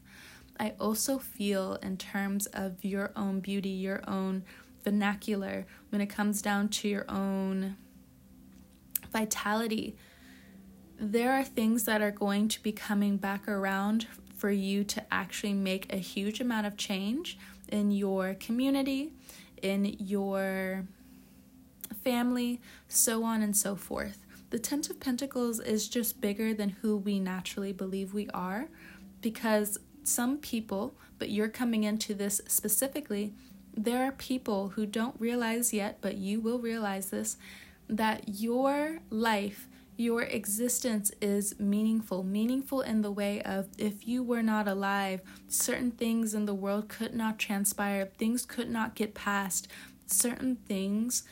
I 0.59 0.73
also 0.79 1.17
feel 1.17 1.75
in 1.81 1.97
terms 1.97 2.45
of 2.47 2.83
your 2.83 3.11
own 3.15 3.39
beauty, 3.39 3.69
your 3.69 4.03
own 4.07 4.43
vernacular, 4.83 5.65
when 5.89 6.01
it 6.01 6.07
comes 6.07 6.41
down 6.41 6.69
to 6.69 6.87
your 6.87 7.05
own 7.09 7.77
vitality, 9.11 9.95
there 10.99 11.33
are 11.33 11.43
things 11.43 11.85
that 11.85 12.01
are 12.01 12.11
going 12.11 12.47
to 12.47 12.61
be 12.61 12.71
coming 12.71 13.17
back 13.17 13.47
around 13.47 14.07
for 14.35 14.51
you 14.51 14.83
to 14.83 15.03
actually 15.11 15.53
make 15.53 15.91
a 15.91 15.97
huge 15.97 16.39
amount 16.39 16.67
of 16.67 16.77
change 16.77 17.37
in 17.67 17.91
your 17.91 18.35
community, 18.35 19.11
in 19.61 19.85
your 19.99 20.85
family, 22.03 22.59
so 22.87 23.23
on 23.23 23.41
and 23.41 23.55
so 23.55 23.75
forth. 23.75 24.19
The 24.49 24.59
Ten 24.59 24.79
of 24.79 24.99
Pentacles 24.99 25.59
is 25.59 25.87
just 25.87 26.19
bigger 26.19 26.53
than 26.53 26.69
who 26.81 26.97
we 26.97 27.19
naturally 27.19 27.71
believe 27.71 28.13
we 28.13 28.29
are 28.33 28.67
because 29.21 29.77
some 30.03 30.37
people, 30.37 30.95
but 31.19 31.29
you're 31.29 31.47
coming 31.47 31.83
into 31.83 32.13
this 32.13 32.41
specifically, 32.47 33.33
there 33.75 34.03
are 34.03 34.11
people 34.11 34.69
who 34.69 34.85
don't 34.85 35.19
realize 35.19 35.73
yet, 35.73 35.99
but 36.01 36.17
you 36.17 36.39
will 36.39 36.59
realize 36.59 37.09
this, 37.09 37.37
that 37.87 38.23
your 38.27 38.99
life, 39.09 39.67
your 39.97 40.23
existence 40.23 41.11
is 41.21 41.59
meaningful. 41.59 42.23
Meaningful 42.23 42.81
in 42.81 43.01
the 43.01 43.11
way 43.11 43.41
of 43.41 43.69
if 43.77 44.07
you 44.07 44.23
were 44.23 44.43
not 44.43 44.67
alive, 44.67 45.21
certain 45.47 45.91
things 45.91 46.33
in 46.33 46.45
the 46.45 46.53
world 46.53 46.89
could 46.89 47.13
not 47.13 47.39
transpire, 47.39 48.05
things 48.17 48.45
could 48.45 48.69
not 48.69 48.95
get 48.95 49.13
past, 49.13 49.67
certain 50.05 50.55
things 50.55 51.23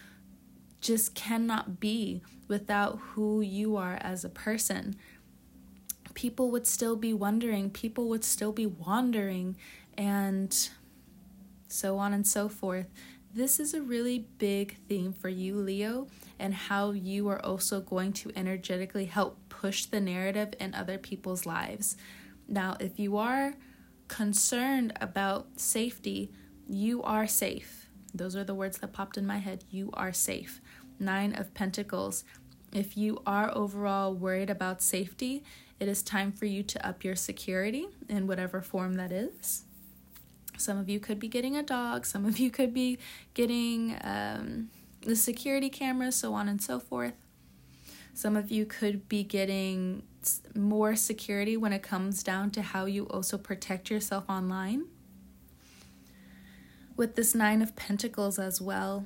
just 0.81 1.13
cannot 1.15 1.79
be 1.79 2.21
without 2.47 2.99
who 2.99 3.41
you 3.41 3.75
are 3.75 3.97
as 4.01 4.23
a 4.23 4.29
person. 4.29 4.95
People 6.13 6.51
would 6.51 6.67
still 6.67 6.95
be 6.95 7.13
wondering, 7.13 7.69
people 7.69 8.07
would 8.09 8.23
still 8.23 8.51
be 8.51 8.65
wandering, 8.65 9.55
and 9.97 10.69
so 11.71 11.97
on 11.97 12.13
and 12.13 12.27
so 12.27 12.49
forth. 12.49 12.87
This 13.33 13.59
is 13.59 13.73
a 13.73 13.81
really 13.81 14.25
big 14.39 14.77
theme 14.87 15.13
for 15.13 15.29
you, 15.29 15.55
Leo, 15.55 16.07
and 16.39 16.53
how 16.53 16.91
you 16.91 17.27
are 17.27 17.43
also 17.45 17.79
going 17.79 18.11
to 18.13 18.31
energetically 18.35 19.05
help 19.05 19.37
push 19.49 19.85
the 19.85 20.01
narrative 20.01 20.55
in 20.59 20.73
other 20.73 20.97
people's 20.97 21.45
lives. 21.45 21.95
Now, 22.47 22.75
if 22.79 22.97
you 22.97 23.17
are 23.17 23.53
concerned 24.07 24.93
about 24.99 25.59
safety, 25.59 26.31
you 26.67 27.03
are 27.03 27.27
safe. 27.27 27.89
Those 28.13 28.35
are 28.35 28.43
the 28.43 28.55
words 28.55 28.79
that 28.79 28.93
popped 28.93 29.17
in 29.17 29.27
my 29.27 29.37
head. 29.37 29.63
You 29.69 29.91
are 29.93 30.11
safe. 30.11 30.59
Nine 30.99 31.35
of 31.35 31.53
Pentacles. 31.53 32.23
If 32.73 32.97
you 32.97 33.21
are 33.25 33.55
overall 33.55 34.13
worried 34.13 34.49
about 34.49 34.81
safety, 34.81 35.43
it 35.79 35.87
is 35.87 36.01
time 36.01 36.31
for 36.31 36.45
you 36.45 36.63
to 36.63 36.87
up 36.87 37.03
your 37.03 37.15
security 37.15 37.87
in 38.09 38.25
whatever 38.25 38.61
form 38.61 38.95
that 38.95 39.11
is. 39.11 39.65
Some 40.59 40.77
of 40.77 40.89
you 40.89 40.99
could 40.99 41.19
be 41.19 41.27
getting 41.27 41.55
a 41.55 41.63
dog, 41.63 42.05
some 42.05 42.25
of 42.25 42.37
you 42.37 42.51
could 42.51 42.73
be 42.73 42.99
getting 43.33 43.97
um, 44.01 44.69
the 45.01 45.15
security 45.15 45.69
cameras, 45.69 46.15
so 46.15 46.33
on 46.33 46.49
and 46.49 46.61
so 46.61 46.79
forth. 46.79 47.13
Some 48.13 48.35
of 48.35 48.51
you 48.51 48.65
could 48.65 49.07
be 49.07 49.23
getting 49.23 50.03
more 50.53 50.95
security 50.95 51.55
when 51.55 51.71
it 51.71 51.81
comes 51.81 52.21
down 52.23 52.51
to 52.51 52.61
how 52.61 52.85
you 52.85 53.05
also 53.05 53.37
protect 53.37 53.89
yourself 53.89 54.25
online. 54.27 54.85
With 56.97 57.15
this 57.15 57.33
Nine 57.33 57.61
of 57.61 57.77
Pentacles 57.77 58.37
as 58.37 58.59
well, 58.59 59.05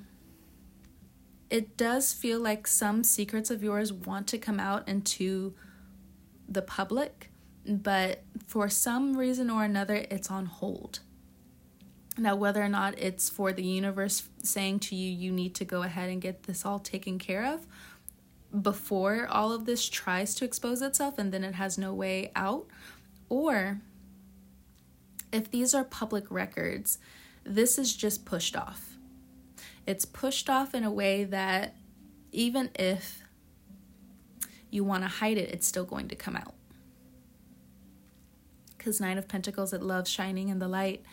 it 1.51 1.77
does 1.77 2.11
feel 2.11 2.39
like 2.39 2.65
some 2.65 3.03
secrets 3.03 3.51
of 3.51 3.61
yours 3.61 3.93
want 3.93 4.25
to 4.29 4.39
come 4.39 4.59
out 4.59 4.87
into 4.87 5.53
the 6.49 6.63
public, 6.63 7.29
but 7.63 8.23
for 8.47 8.67
some 8.69 9.15
reason 9.15 9.51
or 9.51 9.63
another, 9.63 10.07
it's 10.09 10.31
on 10.31 10.47
hold. 10.47 11.01
Now, 12.17 12.35
whether 12.35 12.61
or 12.61 12.69
not 12.69 12.97
it's 12.99 13.29
for 13.29 13.51
the 13.51 13.63
universe 13.63 14.29
saying 14.43 14.79
to 14.81 14.95
you, 14.95 15.09
you 15.09 15.31
need 15.31 15.55
to 15.55 15.65
go 15.65 15.81
ahead 15.81 16.09
and 16.09 16.21
get 16.21 16.43
this 16.43 16.65
all 16.65 16.79
taken 16.79 17.17
care 17.17 17.45
of 17.45 17.65
before 18.61 19.27
all 19.27 19.51
of 19.51 19.65
this 19.65 19.89
tries 19.89 20.35
to 20.35 20.45
expose 20.45 20.81
itself 20.81 21.17
and 21.17 21.31
then 21.31 21.43
it 21.43 21.55
has 21.55 21.77
no 21.77 21.93
way 21.93 22.31
out, 22.35 22.67
or 23.29 23.81
if 25.31 25.49
these 25.49 25.73
are 25.73 25.83
public 25.83 26.29
records, 26.29 26.99
this 27.43 27.79
is 27.79 27.95
just 27.95 28.25
pushed 28.25 28.55
off. 28.55 28.97
It's 29.87 30.05
pushed 30.05 30.49
off 30.49 30.75
in 30.75 30.83
a 30.83 30.91
way 30.91 31.23
that 31.23 31.75
even 32.31 32.69
if 32.75 33.23
you 34.69 34.83
want 34.83 35.03
to 35.03 35.09
hide 35.09 35.37
it, 35.37 35.49
it's 35.49 35.67
still 35.67 35.85
going 35.85 36.07
to 36.09 36.15
come 36.15 36.35
out. 36.35 36.53
Because 38.77 39.01
Nine 39.01 39.17
of 39.17 39.27
Pentacles, 39.27 39.73
it 39.73 39.81
loves 39.81 40.09
shining 40.09 40.49
in 40.49 40.59
the 40.59 40.67
light. 40.67 41.03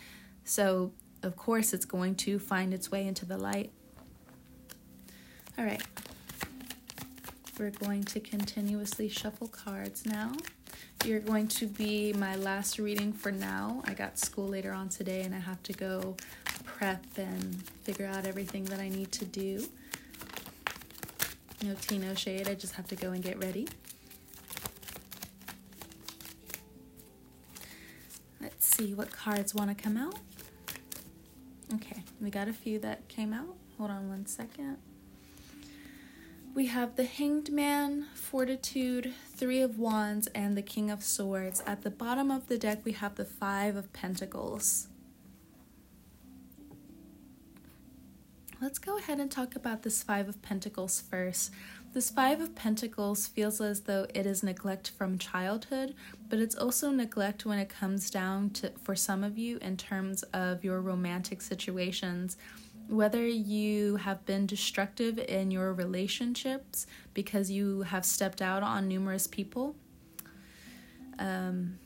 So, 0.45 0.93
of 1.23 1.37
course, 1.37 1.73
it's 1.73 1.85
going 1.85 2.15
to 2.17 2.39
find 2.39 2.75
its 2.75 2.91
way 2.91 3.07
into 3.07 3.25
the 3.25 3.39
light. 3.39 3.71
All 5.59 5.65
right. 5.65 5.83
We're 7.59 7.71
going 7.71 8.05
to 8.05 8.21
continuously 8.21 9.09
shuffle 9.09 9.49
cards 9.49 10.07
now. 10.07 10.33
You're 11.05 11.21
going 11.21 11.49
to 11.49 11.67
be 11.67 12.13
my 12.15 12.37
last 12.37 12.79
reading 12.79 13.13
for 13.13 13.31
now. 13.31 13.83
I 13.87 13.95
got 13.95 14.19
school 14.19 14.49
later 14.49 14.73
on 14.73 14.89
today 14.89 15.23
and 15.23 15.35
I 15.35 15.39
have 15.39 15.63
to 15.65 15.73
go 15.73 16.17
prep 16.65 17.05
and 17.17 17.63
figure 17.83 18.07
out 18.07 18.27
everything 18.27 18.65
that 18.67 18.81
I 18.81 18.89
need 18.89 19.13
to 19.13 19.25
do. 19.25 19.67
No 21.63 21.75
tea, 21.75 21.99
no 21.99 22.15
shade. 22.15 22.49
I 22.49 22.55
just 22.55 22.75
have 22.75 22.89
to 22.89 22.97
go 22.97 23.13
and 23.13 23.23
get 23.23 23.43
ready. 23.43 23.69
Let's 28.41 28.65
see 28.65 28.95
what 28.95 29.11
cards 29.11 29.55
want 29.55 29.77
to 29.77 29.83
come 29.83 29.99
out. 29.99 30.17
Okay, 31.75 32.03
we 32.21 32.31
got 32.31 32.49
a 32.49 32.53
few 32.53 32.79
that 32.81 33.07
came 33.09 33.33
out. 33.33 33.55
Hold 33.79 33.91
on 33.91 34.09
one 34.09 34.27
second. 34.27 34.79
We 36.53 36.67
have 36.67 36.97
the 36.97 37.05
Hanged 37.05 37.53
Man, 37.53 38.07
Fortitude, 38.15 39.15
Three 39.37 39.61
of 39.61 39.79
Wands, 39.79 40.27
and 40.35 40.57
the 40.57 40.63
King 40.63 40.91
of 40.91 41.05
Swords. 41.05 41.63
At 41.65 41.83
the 41.83 41.91
bottom 41.91 42.29
of 42.31 42.49
the 42.49 42.59
deck, 42.59 42.85
we 42.85 42.91
have 42.93 43.15
the 43.15 43.25
Five 43.25 43.77
of 43.77 43.93
Pentacles. 43.93 44.89
Let's 48.61 48.81
go 48.81 48.99
ahead 48.99 49.21
and 49.21 49.31
talk 49.31 49.55
about 49.55 49.85
this 49.85 50.03
Five 50.03 50.29
of 50.29 50.43
Pentacles 50.43 51.01
first. 51.01 51.53
This 51.93 52.09
Five 52.09 52.41
of 52.41 52.55
Pentacles 52.55 53.27
feels 53.27 53.61
as 53.61 53.81
though 53.81 54.07
it 54.15 54.25
is 54.25 54.45
neglect 54.45 54.91
from 54.97 55.19
childhood, 55.19 55.97
but 56.29 56.39
it's 56.39 56.55
also 56.55 56.91
neglect 56.91 57.45
when 57.45 57.59
it 57.59 57.69
comes 57.69 58.11
down 58.11 58.51
to, 58.51 58.71
for 58.85 58.95
some 58.95 59.25
of 59.25 59.37
you, 59.37 59.59
in 59.61 59.77
terms 59.77 60.23
of 60.33 60.63
your 60.63 60.81
romantic 60.81 61.43
situations. 61.43 62.37
Whether 62.89 63.27
you 63.27 63.97
have 63.97 64.25
been 64.25 64.47
destructive 64.47 65.19
in 65.19 65.51
your 65.51 65.73
relationships 65.75 66.87
because 67.13 67.51
you 67.51 67.83
have 67.83 68.05
stepped 68.05 68.41
out 68.41 68.63
on 68.63 68.87
numerous 68.87 69.27
people. 69.27 69.75
Um, 71.19 71.79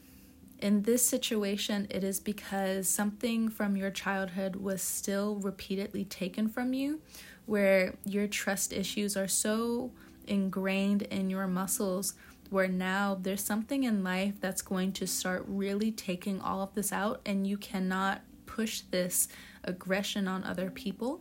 in 0.59 0.83
this 0.83 1.07
situation, 1.07 1.87
it 1.91 2.05
is 2.05 2.21
because 2.21 2.89
something 2.89 3.49
from 3.49 3.75
your 3.77 3.91
childhood 3.91 4.57
was 4.57 4.83
still 4.83 5.37
repeatedly 5.37 6.05
taken 6.05 6.49
from 6.49 6.73
you, 6.75 7.01
where 7.47 7.95
your 8.05 8.27
trust 8.27 8.73
issues 8.73 9.17
are 9.17 9.29
so 9.29 9.91
ingrained 10.27 11.03
in 11.03 11.31
your 11.31 11.47
muscles, 11.47 12.15
where 12.51 12.69
now 12.69 13.19
there's 13.21 13.43
something 13.43 13.85
in 13.85 14.05
life 14.05 14.35
that's 14.41 14.63
going 14.63 14.93
to 14.93 15.07
start 15.07 15.45
really 15.47 15.91
taking 15.91 16.41
all 16.41 16.63
of 16.63 16.75
this 16.75 16.93
out, 16.93 17.21
and 17.27 17.47
you 17.47 17.57
cannot 17.57 18.21
push 18.47 18.81
this 18.91 19.29
aggression 19.65 20.29
on 20.29 20.45
other 20.45 20.71
people. 20.71 21.21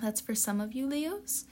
That's 0.00 0.20
for 0.20 0.34
some 0.34 0.60
of 0.60 0.72
you, 0.72 0.86
Leos. 0.86 1.44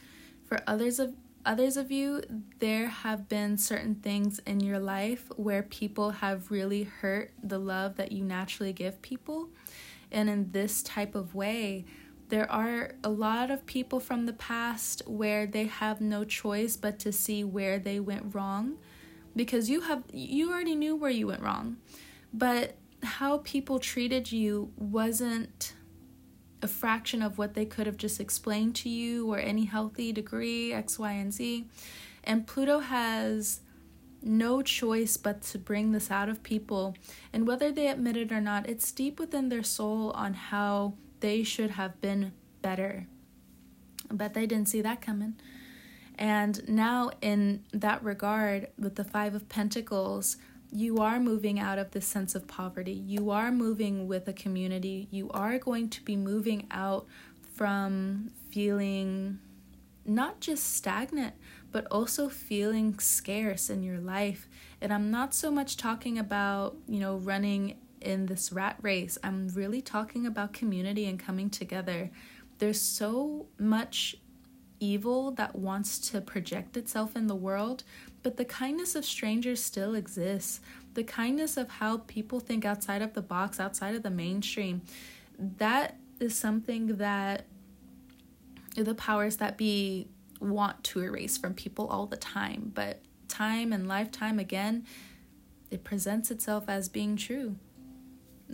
For 0.44 0.60
others 0.66 0.98
of 0.98 1.14
others 1.44 1.76
of 1.76 1.90
you, 1.90 2.22
there 2.60 2.88
have 2.88 3.28
been 3.28 3.58
certain 3.58 3.96
things 3.96 4.38
in 4.46 4.60
your 4.60 4.78
life 4.78 5.30
where 5.36 5.62
people 5.62 6.10
have 6.10 6.50
really 6.50 6.84
hurt 6.84 7.32
the 7.42 7.58
love 7.58 7.96
that 7.96 8.12
you 8.12 8.22
naturally 8.24 8.72
give 8.72 9.02
people. 9.02 9.48
And 10.10 10.28
in 10.28 10.52
this 10.52 10.82
type 10.82 11.14
of 11.14 11.34
way, 11.34 11.84
there 12.32 12.50
are 12.50 12.92
a 13.04 13.10
lot 13.10 13.50
of 13.50 13.66
people 13.66 14.00
from 14.00 14.24
the 14.24 14.32
past 14.32 15.02
where 15.06 15.44
they 15.44 15.64
have 15.64 16.00
no 16.00 16.24
choice 16.24 16.78
but 16.78 16.98
to 16.98 17.12
see 17.12 17.44
where 17.44 17.78
they 17.78 18.00
went 18.00 18.34
wrong 18.34 18.78
because 19.36 19.68
you 19.68 19.82
have 19.82 20.02
you 20.14 20.50
already 20.50 20.74
knew 20.74 20.96
where 20.96 21.10
you 21.10 21.26
went 21.26 21.42
wrong. 21.42 21.76
But 22.32 22.76
how 23.02 23.42
people 23.44 23.78
treated 23.78 24.32
you 24.32 24.72
wasn't 24.78 25.74
a 26.62 26.68
fraction 26.68 27.20
of 27.20 27.36
what 27.36 27.52
they 27.52 27.66
could 27.66 27.86
have 27.86 27.98
just 27.98 28.18
explained 28.18 28.76
to 28.76 28.88
you 28.88 29.30
or 29.30 29.38
any 29.38 29.66
healthy 29.66 30.10
degree, 30.10 30.72
X, 30.72 30.98
Y, 30.98 31.12
and 31.12 31.34
Z. 31.34 31.66
And 32.24 32.46
Pluto 32.46 32.78
has 32.78 33.60
no 34.22 34.62
choice 34.62 35.18
but 35.18 35.42
to 35.42 35.58
bring 35.58 35.92
this 35.92 36.10
out 36.10 36.30
of 36.30 36.42
people. 36.42 36.96
And 37.30 37.46
whether 37.46 37.70
they 37.70 37.88
admit 37.88 38.16
it 38.16 38.32
or 38.32 38.40
not, 38.40 38.70
it's 38.70 38.90
deep 38.90 39.20
within 39.20 39.50
their 39.50 39.62
soul 39.62 40.12
on 40.12 40.32
how 40.32 40.94
they 41.22 41.42
should 41.42 41.70
have 41.70 42.00
been 42.00 42.32
better. 42.60 43.06
But 44.10 44.34
they 44.34 44.44
didn't 44.44 44.68
see 44.68 44.82
that 44.82 45.00
coming. 45.00 45.36
And 46.18 46.68
now, 46.68 47.10
in 47.22 47.64
that 47.72 48.04
regard, 48.04 48.68
with 48.78 48.96
the 48.96 49.04
Five 49.04 49.34
of 49.34 49.48
Pentacles, 49.48 50.36
you 50.70 50.98
are 50.98 51.20
moving 51.20 51.58
out 51.58 51.78
of 51.78 51.92
this 51.92 52.06
sense 52.06 52.34
of 52.34 52.46
poverty. 52.46 52.92
You 52.92 53.30
are 53.30 53.50
moving 53.50 54.08
with 54.08 54.28
a 54.28 54.32
community. 54.32 55.08
You 55.10 55.30
are 55.30 55.58
going 55.58 55.88
to 55.90 56.02
be 56.02 56.16
moving 56.16 56.66
out 56.70 57.06
from 57.54 58.32
feeling 58.50 59.38
not 60.04 60.40
just 60.40 60.74
stagnant, 60.74 61.34
but 61.70 61.86
also 61.90 62.28
feeling 62.28 62.98
scarce 62.98 63.70
in 63.70 63.82
your 63.82 63.98
life. 63.98 64.48
And 64.80 64.92
I'm 64.92 65.10
not 65.10 65.34
so 65.34 65.50
much 65.50 65.76
talking 65.76 66.18
about, 66.18 66.76
you 66.88 66.98
know, 66.98 67.16
running 67.16 67.78
in 68.02 68.26
this 68.26 68.52
rat 68.52 68.76
race. 68.82 69.18
I'm 69.22 69.48
really 69.48 69.80
talking 69.80 70.26
about 70.26 70.52
community 70.52 71.06
and 71.06 71.18
coming 71.18 71.50
together. 71.50 72.10
There's 72.58 72.80
so 72.80 73.46
much 73.58 74.16
evil 74.80 75.30
that 75.32 75.54
wants 75.54 75.98
to 76.10 76.20
project 76.20 76.76
itself 76.76 77.14
in 77.14 77.28
the 77.28 77.34
world, 77.34 77.84
but 78.22 78.36
the 78.36 78.44
kindness 78.44 78.94
of 78.94 79.04
strangers 79.04 79.62
still 79.62 79.94
exists. 79.94 80.60
The 80.94 81.04
kindness 81.04 81.56
of 81.56 81.68
how 81.68 81.98
people 81.98 82.40
think 82.40 82.64
outside 82.64 83.00
of 83.00 83.14
the 83.14 83.22
box, 83.22 83.60
outside 83.60 83.94
of 83.94 84.02
the 84.02 84.10
mainstream, 84.10 84.82
that 85.38 85.96
is 86.20 86.36
something 86.38 86.96
that 86.96 87.46
the 88.76 88.94
powers 88.94 89.36
that 89.36 89.56
be 89.56 90.08
want 90.40 90.82
to 90.84 91.00
erase 91.00 91.38
from 91.38 91.54
people 91.54 91.86
all 91.86 92.06
the 92.06 92.16
time. 92.16 92.72
But 92.74 93.00
time 93.28 93.72
and 93.72 93.86
lifetime 93.86 94.38
again, 94.38 94.84
it 95.70 95.84
presents 95.84 96.30
itself 96.30 96.64
as 96.68 96.88
being 96.88 97.16
true. 97.16 97.56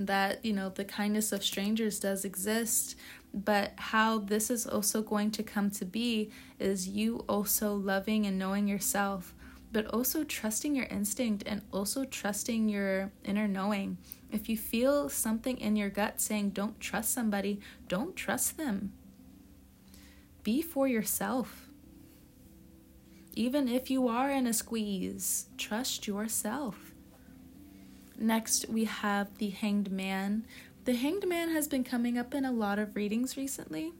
That, 0.00 0.44
you 0.44 0.52
know, 0.52 0.68
the 0.68 0.84
kindness 0.84 1.32
of 1.32 1.42
strangers 1.42 1.98
does 1.98 2.24
exist, 2.24 2.94
but 3.34 3.72
how 3.76 4.20
this 4.20 4.48
is 4.48 4.64
also 4.64 5.02
going 5.02 5.32
to 5.32 5.42
come 5.42 5.72
to 5.72 5.84
be 5.84 6.30
is 6.60 6.86
you 6.86 7.24
also 7.28 7.74
loving 7.74 8.24
and 8.24 8.38
knowing 8.38 8.68
yourself, 8.68 9.34
but 9.72 9.86
also 9.86 10.22
trusting 10.22 10.76
your 10.76 10.86
instinct 10.86 11.42
and 11.46 11.62
also 11.72 12.04
trusting 12.04 12.68
your 12.68 13.10
inner 13.24 13.48
knowing. 13.48 13.98
If 14.30 14.48
you 14.48 14.56
feel 14.56 15.08
something 15.08 15.58
in 15.58 15.74
your 15.74 15.90
gut 15.90 16.20
saying 16.20 16.50
don't 16.50 16.78
trust 16.78 17.12
somebody, 17.12 17.58
don't 17.88 18.14
trust 18.14 18.56
them. 18.56 18.92
Be 20.44 20.62
for 20.62 20.86
yourself. 20.86 21.68
Even 23.34 23.66
if 23.66 23.90
you 23.90 24.06
are 24.06 24.30
in 24.30 24.46
a 24.46 24.52
squeeze, 24.52 25.46
trust 25.56 26.06
yourself. 26.06 26.87
Next, 28.18 28.68
we 28.68 28.84
have 28.84 29.38
the 29.38 29.50
Hanged 29.50 29.92
Man, 29.92 30.44
the 30.88 30.94
Hanged 30.94 31.28
Man 31.28 31.50
has 31.50 31.68
been 31.68 31.84
coming 31.84 32.16
up 32.16 32.32
in 32.32 32.46
a 32.46 32.50
lot 32.50 32.78
of 32.78 32.96
readings 32.96 33.36
recently. 33.36 33.92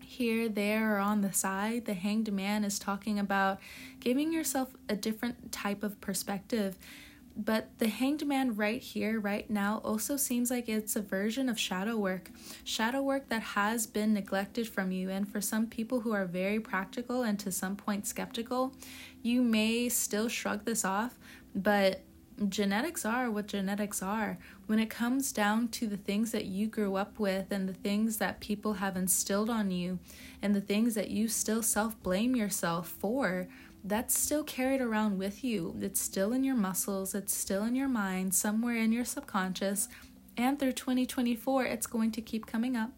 Here, 0.00 0.50
there, 0.50 0.94
or 0.94 0.98
on 0.98 1.22
the 1.22 1.32
side, 1.32 1.86
the 1.86 1.94
Hanged 1.94 2.30
Man 2.30 2.62
is 2.62 2.78
talking 2.78 3.18
about 3.18 3.58
giving 4.00 4.30
yourself 4.30 4.68
a 4.86 4.94
different 4.94 5.50
type 5.50 5.82
of 5.82 5.98
perspective. 6.02 6.76
But 7.34 7.70
the 7.78 7.88
Hanged 7.88 8.26
Man 8.26 8.54
right 8.54 8.82
here, 8.82 9.18
right 9.18 9.48
now, 9.48 9.80
also 9.82 10.18
seems 10.18 10.50
like 10.50 10.68
it's 10.68 10.94
a 10.94 11.00
version 11.00 11.48
of 11.48 11.58
shadow 11.58 11.96
work. 11.96 12.30
Shadow 12.64 13.00
work 13.00 13.30
that 13.30 13.42
has 13.42 13.86
been 13.86 14.12
neglected 14.12 14.68
from 14.68 14.92
you. 14.92 15.08
And 15.08 15.26
for 15.26 15.40
some 15.40 15.66
people 15.66 16.00
who 16.00 16.12
are 16.12 16.26
very 16.26 16.60
practical 16.60 17.22
and 17.22 17.38
to 17.38 17.50
some 17.50 17.76
point 17.76 18.06
skeptical, 18.06 18.74
you 19.22 19.40
may 19.40 19.88
still 19.88 20.28
shrug 20.28 20.66
this 20.66 20.84
off, 20.84 21.18
but 21.54 22.02
genetics 22.48 23.04
are 23.04 23.30
what 23.30 23.46
genetics 23.46 24.02
are. 24.02 24.38
When 24.66 24.78
it 24.78 24.88
comes 24.88 25.32
down 25.32 25.68
to 25.68 25.86
the 25.86 25.96
things 25.96 26.32
that 26.32 26.46
you 26.46 26.66
grew 26.66 26.96
up 26.96 27.18
with 27.18 27.50
and 27.50 27.68
the 27.68 27.74
things 27.74 28.16
that 28.16 28.40
people 28.40 28.74
have 28.74 28.96
instilled 28.96 29.50
on 29.50 29.70
you 29.70 29.98
and 30.40 30.54
the 30.54 30.60
things 30.60 30.94
that 30.94 31.10
you 31.10 31.28
still 31.28 31.62
self 31.62 32.00
blame 32.02 32.34
yourself 32.34 32.88
for, 32.88 33.48
that's 33.84 34.18
still 34.18 34.44
carried 34.44 34.80
around 34.80 35.18
with 35.18 35.42
you. 35.44 35.76
It's 35.80 36.00
still 36.00 36.32
in 36.32 36.44
your 36.44 36.56
muscles, 36.56 37.14
it's 37.14 37.36
still 37.36 37.64
in 37.64 37.74
your 37.74 37.88
mind, 37.88 38.34
somewhere 38.34 38.76
in 38.76 38.92
your 38.92 39.04
subconscious. 39.04 39.88
And 40.36 40.58
through 40.58 40.72
2024, 40.72 41.64
it's 41.64 41.86
going 41.86 42.12
to 42.12 42.22
keep 42.22 42.46
coming 42.46 42.76
up 42.76 42.92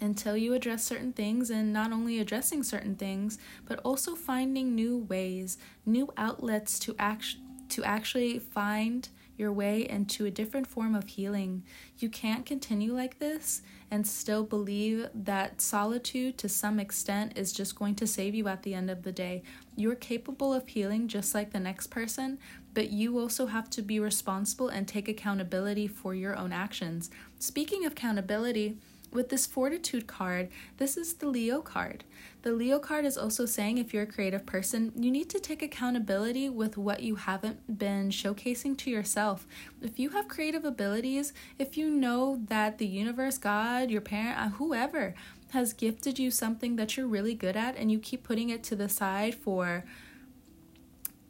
until 0.00 0.36
you 0.36 0.52
address 0.52 0.84
certain 0.84 1.12
things 1.12 1.48
and 1.48 1.72
not 1.72 1.92
only 1.92 2.18
addressing 2.18 2.62
certain 2.62 2.96
things 2.96 3.38
but 3.66 3.78
also 3.84 4.16
finding 4.16 4.74
new 4.74 4.98
ways 4.98 5.56
new 5.86 6.12
outlets 6.16 6.78
to 6.78 6.94
act 6.98 7.36
to 7.72 7.84
actually 7.84 8.38
find 8.38 9.08
your 9.36 9.52
way 9.52 9.88
into 9.88 10.24
a 10.26 10.30
different 10.30 10.66
form 10.66 10.94
of 10.94 11.08
healing. 11.08 11.62
You 11.98 12.08
can't 12.08 12.46
continue 12.46 12.94
like 12.94 13.18
this 13.18 13.62
and 13.90 14.06
still 14.06 14.44
believe 14.44 15.08
that 15.14 15.60
solitude 15.60 16.38
to 16.38 16.48
some 16.48 16.78
extent 16.78 17.32
is 17.36 17.52
just 17.52 17.78
going 17.78 17.94
to 17.96 18.06
save 18.06 18.34
you 18.34 18.46
at 18.48 18.62
the 18.62 18.74
end 18.74 18.90
of 18.90 19.02
the 19.02 19.12
day. 19.12 19.42
You're 19.76 19.94
capable 19.94 20.54
of 20.54 20.68
healing 20.68 21.08
just 21.08 21.34
like 21.34 21.52
the 21.52 21.60
next 21.60 21.88
person, 21.88 22.38
but 22.74 22.90
you 22.90 23.18
also 23.18 23.46
have 23.46 23.68
to 23.70 23.82
be 23.82 23.98
responsible 23.98 24.68
and 24.68 24.86
take 24.86 25.08
accountability 25.08 25.88
for 25.88 26.14
your 26.14 26.36
own 26.36 26.52
actions. 26.52 27.10
Speaking 27.38 27.84
of 27.84 27.92
accountability, 27.92 28.76
with 29.12 29.28
this 29.28 29.44
fortitude 29.44 30.06
card, 30.06 30.48
this 30.78 30.96
is 30.96 31.14
the 31.14 31.28
Leo 31.28 31.60
card. 31.60 32.04
The 32.42 32.52
Leo 32.52 32.80
card 32.80 33.04
is 33.04 33.16
also 33.16 33.46
saying 33.46 33.78
if 33.78 33.94
you're 33.94 34.02
a 34.02 34.06
creative 34.06 34.44
person, 34.44 34.92
you 34.96 35.12
need 35.12 35.30
to 35.30 35.38
take 35.38 35.62
accountability 35.62 36.48
with 36.48 36.76
what 36.76 37.00
you 37.00 37.14
haven't 37.14 37.78
been 37.78 38.10
showcasing 38.10 38.76
to 38.78 38.90
yourself. 38.90 39.46
If 39.80 40.00
you 40.00 40.10
have 40.10 40.26
creative 40.26 40.64
abilities, 40.64 41.32
if 41.60 41.76
you 41.76 41.88
know 41.88 42.40
that 42.48 42.78
the 42.78 42.86
universe, 42.86 43.38
God, 43.38 43.92
your 43.92 44.00
parent, 44.00 44.38
uh, 44.38 44.48
whoever 44.56 45.14
has 45.52 45.72
gifted 45.72 46.18
you 46.18 46.32
something 46.32 46.74
that 46.76 46.96
you're 46.96 47.06
really 47.06 47.34
good 47.34 47.56
at 47.56 47.76
and 47.76 47.92
you 47.92 48.00
keep 48.00 48.24
putting 48.24 48.50
it 48.50 48.64
to 48.64 48.74
the 48.74 48.88
side 48.88 49.36
for 49.36 49.84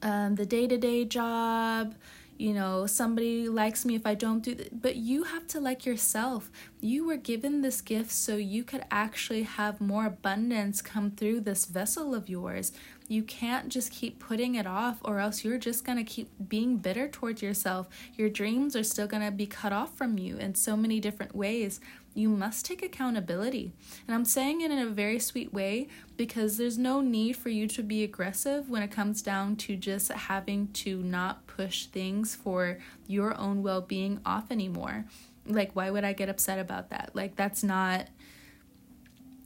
um, 0.01 0.37
the 0.37 0.47
day 0.47 0.67
to 0.67 0.79
day 0.79 1.05
job, 1.05 1.95
you 2.43 2.53
know, 2.53 2.87
somebody 2.87 3.49
likes 3.49 3.85
me 3.85 3.95
if 3.95 4.05
I 4.05 4.15
don't 4.17 4.43
do 4.43 4.53
that. 4.57 4.83
But 4.83 4.97
you 4.97 5.23
have 5.23 5.47
to 5.49 5.61
like 5.61 5.87
yourself. 5.87 6.51
You 6.81 7.07
were 7.07 7.17
given 7.17 7.63
this 7.63 7.81
gift 7.81 8.11
so 8.11 8.37
you 8.37 8.65
could 8.65 8.85
actually 8.91 9.45
have 9.45 9.81
more 9.81 10.07
abundance 10.07 10.83
come 10.83 11.13
through 11.13 11.43
this 11.43 11.67
vessel 11.67 12.17
of 12.17 12.29
yours. 12.29 12.73
You 13.07 13.23
can't 13.23 13.69
just 13.69 13.93
keep 13.93 14.19
putting 14.19 14.57
it 14.57 14.67
off, 14.67 14.99
or 15.05 15.21
else 15.21 15.45
you're 15.45 15.57
just 15.57 15.85
going 15.85 15.99
to 15.99 16.05
keep 16.05 16.31
being 16.49 16.79
bitter 16.79 17.07
towards 17.07 17.43
yourself. 17.43 17.89
Your 18.17 18.29
dreams 18.29 18.75
are 18.75 18.83
still 18.83 19.07
going 19.07 19.25
to 19.25 19.31
be 19.31 19.47
cut 19.47 19.73
off 19.73 19.97
from 19.97 20.19
you 20.19 20.37
in 20.37 20.57
so 20.57 20.77
many 20.77 20.99
different 20.99 21.37
ways 21.37 21.81
you 22.15 22.29
must 22.29 22.67
take 22.67 22.83
accountability. 22.83 23.73
And 24.07 24.15
I'm 24.15 24.25
saying 24.25 24.61
it 24.61 24.71
in 24.71 24.79
a 24.79 24.87
very 24.87 25.19
sweet 25.19 25.53
way 25.53 25.89
because 26.17 26.57
there's 26.57 26.79
no 26.79 27.01
need 27.01 27.37
for 27.37 27.49
you 27.49 27.67
to 27.69 27.83
be 27.83 28.05
aggressive 28.05 28.69
when 28.69 28.83
it 28.83 28.91
comes 28.91 29.23
down 29.23 29.57
to 29.57 29.77
just 29.77 30.13
having 30.13 30.69
to 30.69 31.03
not 31.03 31.47
push 31.47 31.87
things 31.87 32.35
for 32.35 32.79
your 33.07 33.37
own 33.39 33.63
well 33.63 33.81
being 33.81 34.21
off 34.27 34.51
anymore. 34.51 35.07
Like, 35.47 35.75
why 35.75 35.91
would 35.91 36.05
I 36.05 36.13
get 36.13 36.29
upset 36.29 36.59
about 36.59 36.91
that? 36.91 37.11
Like, 37.15 37.37
that's 37.37 37.63
not. 37.63 38.09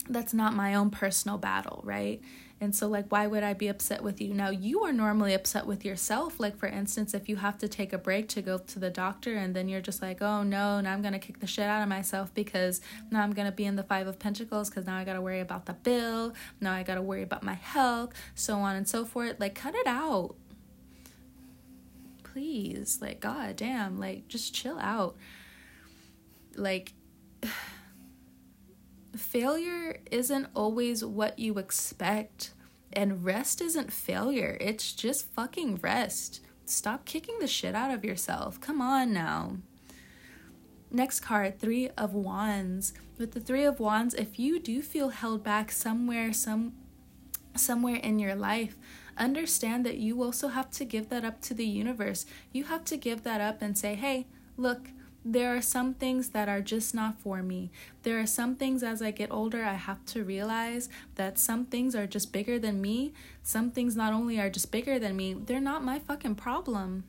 That's 0.09 0.33
not 0.33 0.55
my 0.55 0.75
own 0.75 0.91
personal 0.91 1.37
battle, 1.37 1.81
right? 1.85 2.23
And 2.59 2.75
so, 2.75 2.89
like, 2.89 3.13
why 3.13 3.27
would 3.27 3.43
I 3.43 3.53
be 3.53 3.69
upset 3.69 4.03
with 4.03 4.19
you? 4.19 4.33
Now, 4.33 4.49
you 4.49 4.83
are 4.85 4.93
normally 4.93 5.35
upset 5.35 5.67
with 5.67 5.85
yourself. 5.85 6.41
Like, 6.41 6.57
for 6.57 6.67
instance, 6.67 7.13
if 7.13 7.29
you 7.29 7.37
have 7.37 7.59
to 7.59 7.69
take 7.69 7.93
a 7.93 7.99
break 7.99 8.29
to 8.31 8.41
go 8.41 8.57
to 8.57 8.79
the 8.79 8.89
doctor 8.89 9.37
and 9.37 9.55
then 9.55 9.69
you're 9.69 9.83
just 9.83 10.01
like, 10.01 10.23
oh 10.23 10.43
no, 10.43 10.81
now 10.81 10.95
I'm 10.95 11.03
going 11.03 11.13
to 11.13 11.19
kick 11.19 11.41
the 11.41 11.47
shit 11.47 11.67
out 11.67 11.83
of 11.83 11.89
myself 11.89 12.33
because 12.33 12.81
now 13.11 13.21
I'm 13.21 13.35
going 13.35 13.47
to 13.47 13.53
be 13.53 13.67
in 13.67 13.77
the 13.77 13.83
Five 13.83 14.07
of 14.07 14.19
Pentacles 14.19 14.71
because 14.71 14.87
now 14.87 14.97
I 14.97 15.05
got 15.05 15.15
to 15.15 15.21
worry 15.21 15.41
about 15.41 15.67
the 15.67 15.75
bill. 15.75 16.33
Now 16.59 16.73
I 16.73 16.83
got 16.83 16.95
to 16.95 17.03
worry 17.03 17.23
about 17.23 17.43
my 17.43 17.55
health, 17.55 18.15
so 18.35 18.57
on 18.57 18.75
and 18.75 18.89
so 18.89 19.05
forth. 19.05 19.39
Like, 19.39 19.55
cut 19.55 19.75
it 19.75 19.87
out. 19.87 20.37
Please. 22.23 23.01
Like, 23.03 23.21
god 23.21 23.57
damn. 23.57 23.99
Like, 23.99 24.29
just 24.29 24.55
chill 24.55 24.79
out. 24.79 25.17
Like, 26.55 26.95
failure 29.21 30.01
isn't 30.11 30.49
always 30.55 31.05
what 31.05 31.39
you 31.39 31.59
expect, 31.59 32.53
and 32.93 33.25
rest 33.25 33.61
isn't 33.61 33.93
failure. 33.93 34.57
It's 34.61 34.93
just 34.93 35.31
fucking 35.33 35.77
rest. 35.77 36.41
Stop 36.65 37.05
kicking 37.05 37.39
the 37.39 37.47
shit 37.47 37.75
out 37.75 37.93
of 37.93 38.05
yourself. 38.05 38.61
Come 38.61 38.81
on 38.81 39.13
now. 39.13 39.59
Next 40.91 41.21
card, 41.21 41.59
Three 41.59 41.91
of 41.91 42.15
Wands. 42.15 42.93
With 43.19 43.33
the 43.33 43.41
Three 43.41 43.65
of 43.65 43.81
Wands, 43.81 44.15
if 44.15 44.39
you 44.39 44.59
do 44.59 44.83
feel 44.83 45.11
held 45.11 45.43
back 45.43 45.71
somewhere, 45.71 46.33
some 46.33 46.75
somewhere 47.55 47.97
in 47.97 48.19
your 48.19 48.35
life, 48.35 48.77
understand 49.17 49.87
that 49.87 49.97
you 49.97 50.23
also 50.23 50.49
have 50.49 50.71
to 50.71 50.85
give 50.85 51.09
that 51.09 51.25
up 51.25 51.41
to 51.41 51.55
the 51.55 51.65
universe. 51.65 52.27
You 52.53 52.65
have 52.65 52.85
to 52.87 52.97
give 52.97 53.23
that 53.23 53.41
up 53.41 53.63
and 53.63 53.77
say, 53.77 53.95
"Hey, 53.95 54.27
look, 54.57 54.91
there 55.29 55.57
are 55.57 55.61
some 55.61 55.93
things 55.93 56.29
that 56.29 56.49
are 56.49 56.61
just 56.61 56.95
not 56.95 57.19
for 57.19 57.43
me. 57.43 57.73
There 58.05 58.21
are 58.21 58.27
some 58.27 58.55
things 58.55 58.85
as 58.85 59.03
I 59.03 59.11
get 59.11 59.33
older, 59.33 59.65
I 59.65 59.75
have 59.75 60.05
to 60.07 60.23
realize 60.23 60.89
that 61.17 61.37
some 61.37 61.65
things 61.65 61.97
are 61.97 62.07
just 62.07 62.33
bigger 62.33 62.61
than 62.61 62.81
me. 62.81 63.13
Some 63.43 63.73
things 63.73 63.97
not 63.97 64.13
only 64.13 64.39
are 64.39 64.49
just 64.49 64.71
bigger 64.71 65.01
than 65.01 65.17
me, 65.17 65.35
they're 65.35 65.61
not 65.61 65.83
my 65.83 65.99
fucking 65.99 66.37
problem. 66.37 67.03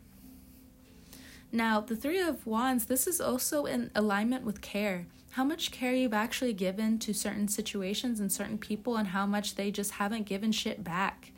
Now, 1.52 1.80
the 1.80 1.96
Three 1.96 2.20
of 2.20 2.48
Wands, 2.48 2.86
this 2.86 3.06
is 3.06 3.22
also 3.22 3.66
in 3.66 3.92
alignment 3.94 4.44
with 4.44 4.62
care. 4.62 5.06
How 5.32 5.44
much 5.44 5.70
care 5.72 5.94
you've 5.94 6.12
actually 6.12 6.54
given 6.54 6.98
to 7.00 7.14
certain 7.14 7.48
situations 7.48 8.20
and 8.20 8.32
certain 8.32 8.58
people, 8.58 8.98
and 8.98 9.10
how 9.10 9.28
much 9.28 9.54
they 9.54 9.70
just 9.70 9.92
haven't 9.92 10.26
given 10.26 10.52
shit 10.52 10.84
back. 10.84 11.32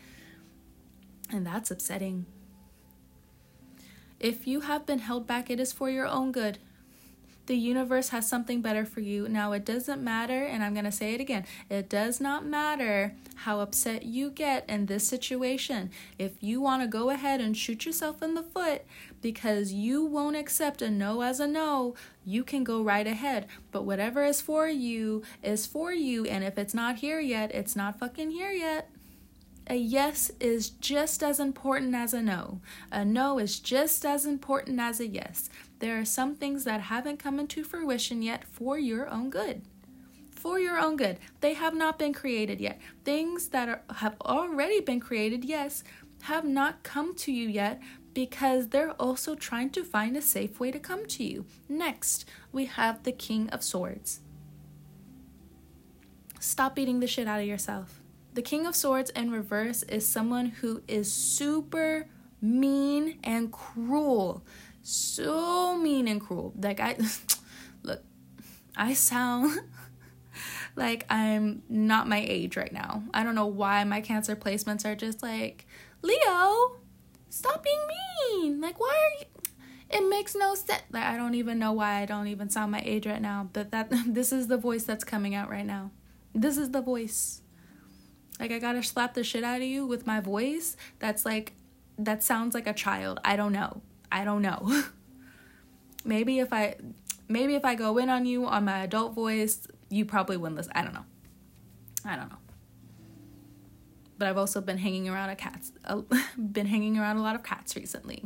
And 1.29 1.45
that's 1.45 1.69
upsetting. 1.71 2.25
If 4.17 4.47
you 4.47 4.61
have 4.61 4.85
been 4.85 4.99
held 4.99 5.27
back, 5.27 5.49
it 5.49 5.59
is 5.59 5.73
for 5.73 5.89
your 5.89 6.07
own 6.07 6.31
good. 6.31 6.57
The 7.49 7.57
universe 7.57 8.09
has 8.09 8.29
something 8.29 8.61
better 8.61 8.85
for 8.85 8.99
you. 8.99 9.27
Now, 9.27 9.53
it 9.53 9.65
doesn't 9.65 10.03
matter, 10.03 10.45
and 10.45 10.63
I'm 10.63 10.73
going 10.73 10.85
to 10.85 10.91
say 10.91 11.15
it 11.15 11.19
again 11.19 11.47
it 11.67 11.89
does 11.89 12.21
not 12.21 12.45
matter 12.45 13.15
how 13.37 13.59
upset 13.59 14.05
you 14.05 14.29
get 14.29 14.69
in 14.69 14.85
this 14.85 15.07
situation. 15.07 15.89
If 16.19 16.33
you 16.41 16.61
want 16.61 16.83
to 16.83 16.87
go 16.87 17.09
ahead 17.09 17.41
and 17.41 17.57
shoot 17.57 17.87
yourself 17.87 18.21
in 18.21 18.35
the 18.35 18.43
foot 18.43 18.83
because 19.19 19.73
you 19.73 20.05
won't 20.05 20.35
accept 20.35 20.83
a 20.83 20.91
no 20.91 21.21
as 21.21 21.39
a 21.39 21.47
no, 21.47 21.95
you 22.23 22.43
can 22.43 22.63
go 22.63 22.83
right 22.83 23.07
ahead. 23.07 23.47
But 23.71 23.83
whatever 23.83 24.23
is 24.23 24.41
for 24.41 24.67
you 24.67 25.23
is 25.41 25.65
for 25.65 25.91
you, 25.91 26.25
and 26.25 26.43
if 26.43 26.55
it's 26.55 26.75
not 26.75 26.97
here 26.97 27.19
yet, 27.19 27.49
it's 27.55 27.75
not 27.75 27.97
fucking 27.97 28.29
here 28.29 28.51
yet. 28.51 28.91
A 29.71 29.75
yes 29.75 30.31
is 30.39 30.69
just 30.69 31.21
as 31.21 31.39
important 31.39 31.93
as 31.93 32.13
a 32.13 32.21
no. 32.21 32.59
A 32.91 33.05
no 33.05 33.37
is 33.37 33.59
just 33.59 34.03
as 34.03 34.25
important 34.25 34.79
as 34.79 34.99
a 34.99 35.07
yes. 35.07 35.49
There 35.79 35.99
are 35.99 36.05
some 36.05 36.35
things 36.35 36.65
that 36.65 36.81
haven't 36.81 37.17
come 37.17 37.39
into 37.39 37.63
fruition 37.63 38.21
yet 38.21 38.43
for 38.45 38.77
your 38.77 39.09
own 39.09 39.29
good. 39.29 39.61
For 40.31 40.59
your 40.59 40.77
own 40.77 40.97
good. 40.97 41.19
They 41.41 41.53
have 41.53 41.73
not 41.73 41.97
been 41.97 42.13
created 42.13 42.61
yet. 42.61 42.79
Things 43.03 43.49
that 43.49 43.69
are, 43.69 43.81
have 43.95 44.15
already 44.21 44.81
been 44.81 44.99
created, 44.99 45.43
yes, 45.45 45.83
have 46.23 46.45
not 46.45 46.83
come 46.83 47.15
to 47.15 47.31
you 47.31 47.47
yet 47.47 47.81
because 48.13 48.69
they're 48.69 48.91
also 48.93 49.35
trying 49.35 49.69
to 49.69 49.83
find 49.83 50.17
a 50.17 50.21
safe 50.21 50.59
way 50.59 50.71
to 50.71 50.79
come 50.79 51.05
to 51.05 51.23
you. 51.23 51.45
Next, 51.67 52.25
we 52.51 52.65
have 52.65 53.03
the 53.03 53.11
King 53.11 53.49
of 53.49 53.63
Swords. 53.63 54.19
Stop 56.39 56.75
beating 56.75 56.99
the 56.99 57.07
shit 57.07 57.27
out 57.27 57.39
of 57.39 57.47
yourself. 57.47 58.01
The 58.33 58.41
King 58.41 58.65
of 58.65 58.75
Swords 58.75 59.09
in 59.11 59.31
reverse 59.31 59.83
is 59.83 60.07
someone 60.07 60.47
who 60.47 60.81
is 60.87 61.11
super 61.11 62.07
mean 62.41 63.19
and 63.23 63.51
cruel 63.51 64.43
so 64.81 65.77
mean 65.77 66.07
and 66.07 66.21
cruel. 66.21 66.53
Like 66.59 66.79
I 66.79 66.97
look, 67.83 68.03
I 68.75 68.93
sound 68.93 69.59
like 70.75 71.05
I'm 71.09 71.63
not 71.69 72.07
my 72.07 72.23
age 72.27 72.57
right 72.57 72.71
now. 72.71 73.03
I 73.13 73.23
don't 73.23 73.35
know 73.35 73.47
why 73.47 73.83
my 73.83 74.01
cancer 74.01 74.35
placements 74.35 74.85
are 74.85 74.95
just 74.95 75.21
like, 75.21 75.65
Leo, 76.01 76.77
stop 77.29 77.63
being 77.63 77.79
mean. 77.87 78.61
Like 78.61 78.79
why 78.79 78.87
are 78.89 79.19
you 79.19 79.25
it 79.89 80.07
makes 80.07 80.35
no 80.35 80.53
sense. 80.55 80.83
Like 80.91 81.03
I 81.03 81.17
don't 81.17 81.35
even 81.35 81.57
know 81.57 81.73
why 81.73 82.01
I 82.01 82.05
don't 82.05 82.27
even 82.27 82.49
sound 82.49 82.71
my 82.71 82.81
age 82.85 83.07
right 83.07 83.21
now, 83.21 83.49
but 83.53 83.71
that 83.71 83.87
this 84.07 84.31
is 84.31 84.47
the 84.47 84.57
voice 84.57 84.83
that's 84.83 85.03
coming 85.03 85.35
out 85.35 85.49
right 85.49 85.65
now. 85.65 85.91
This 86.33 86.57
is 86.57 86.71
the 86.71 86.81
voice. 86.81 87.41
Like 88.39 88.51
I 88.51 88.59
gotta 88.59 88.83
slap 88.83 89.15
the 89.15 89.23
shit 89.23 89.43
out 89.43 89.61
of 89.61 89.67
you 89.67 89.85
with 89.85 90.05
my 90.05 90.19
voice. 90.19 90.77
That's 90.99 91.25
like 91.25 91.53
that 91.97 92.23
sounds 92.23 92.53
like 92.53 92.67
a 92.67 92.73
child. 92.73 93.19
I 93.25 93.35
don't 93.35 93.51
know. 93.51 93.81
I 94.11 94.23
don't 94.23 94.41
know. 94.41 94.83
maybe 96.05 96.39
if 96.39 96.51
I 96.53 96.75
maybe 97.27 97.55
if 97.55 97.65
I 97.65 97.75
go 97.75 97.97
in 97.97 98.09
on 98.09 98.25
you 98.25 98.45
on 98.45 98.65
my 98.65 98.79
adult 98.79 99.13
voice, 99.13 99.67
you 99.89 100.05
probably 100.05 100.37
wouldn't 100.37 100.57
listen. 100.57 100.73
I 100.75 100.83
don't 100.83 100.93
know. 100.93 101.05
I 102.05 102.15
don't 102.15 102.29
know. 102.29 102.37
But 104.17 104.27
I've 104.27 104.37
also 104.37 104.59
been 104.61 104.77
hanging 104.77 105.07
around 105.07 105.29
a 105.29 105.35
cats 105.35 105.71
uh, 105.85 106.01
been 106.37 106.65
hanging 106.65 106.97
around 106.97 107.17
a 107.17 107.21
lot 107.21 107.35
of 107.35 107.43
cats 107.43 107.75
recently. 107.75 108.25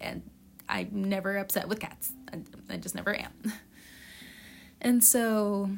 And 0.00 0.22
I'm 0.68 0.90
never 0.92 1.36
upset 1.38 1.68
with 1.68 1.80
cats. 1.80 2.12
I, 2.32 2.40
I 2.74 2.76
just 2.76 2.94
never 2.94 3.14
am. 3.14 3.32
And 4.80 5.02
so 5.02 5.70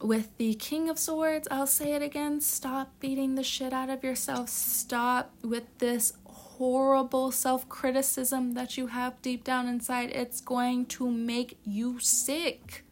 with 0.00 0.36
the 0.38 0.54
King 0.54 0.88
of 0.88 0.98
Swords, 0.98 1.48
I'll 1.50 1.66
say 1.66 1.92
it 1.92 2.02
again 2.02 2.40
stop 2.40 2.92
beating 3.00 3.34
the 3.34 3.42
shit 3.42 3.72
out 3.72 3.90
of 3.90 4.02
yourself. 4.02 4.48
Stop 4.48 5.32
with 5.42 5.64
this 5.78 6.12
horrible 6.58 7.30
self 7.30 7.68
criticism 7.68 8.52
that 8.54 8.76
you 8.76 8.88
have 8.88 9.20
deep 9.22 9.44
down 9.44 9.68
inside, 9.68 10.10
it's 10.10 10.40
going 10.40 10.86
to 10.86 11.10
make 11.10 11.56
you 11.64 11.98
sick. 12.00 12.84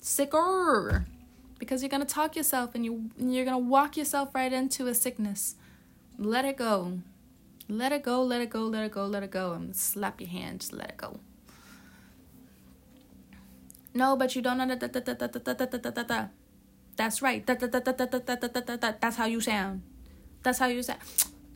Sicker. 0.00 1.06
Because 1.58 1.82
you're 1.82 1.90
going 1.90 2.04
to 2.04 2.14
talk 2.14 2.34
yourself 2.34 2.74
and 2.74 2.84
you, 2.84 3.10
you're 3.16 3.44
going 3.44 3.62
to 3.62 3.68
walk 3.68 3.96
yourself 3.96 4.34
right 4.34 4.52
into 4.52 4.86
a 4.86 4.94
sickness. 4.94 5.54
Let 6.18 6.44
it 6.44 6.56
go. 6.56 7.00
Let 7.68 7.92
it 7.92 8.02
go, 8.02 8.22
let 8.22 8.40
it 8.42 8.50
go, 8.50 8.64
let 8.64 8.84
it 8.84 8.92
go, 8.92 9.06
let 9.06 9.22
it 9.22 9.30
go. 9.30 9.52
And 9.52 9.74
slap 9.74 10.20
your 10.20 10.28
hand, 10.30 10.60
just 10.60 10.72
let 10.72 10.90
it 10.90 10.96
go. 10.96 11.20
No, 13.94 14.16
but 14.16 14.34
you 14.34 14.42
don't 14.42 14.58
know. 14.58 16.28
That's 16.96 17.22
right. 17.22 17.46
That's 17.46 19.16
how 19.16 19.26
you 19.26 19.40
sound. 19.40 19.82
That's 20.42 20.58
how 20.58 20.66
you 20.66 20.82
sound 20.82 21.00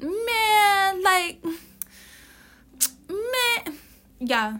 man, 0.01 1.03
like, 1.03 1.43
man, 3.09 3.79
yeah, 4.21 4.59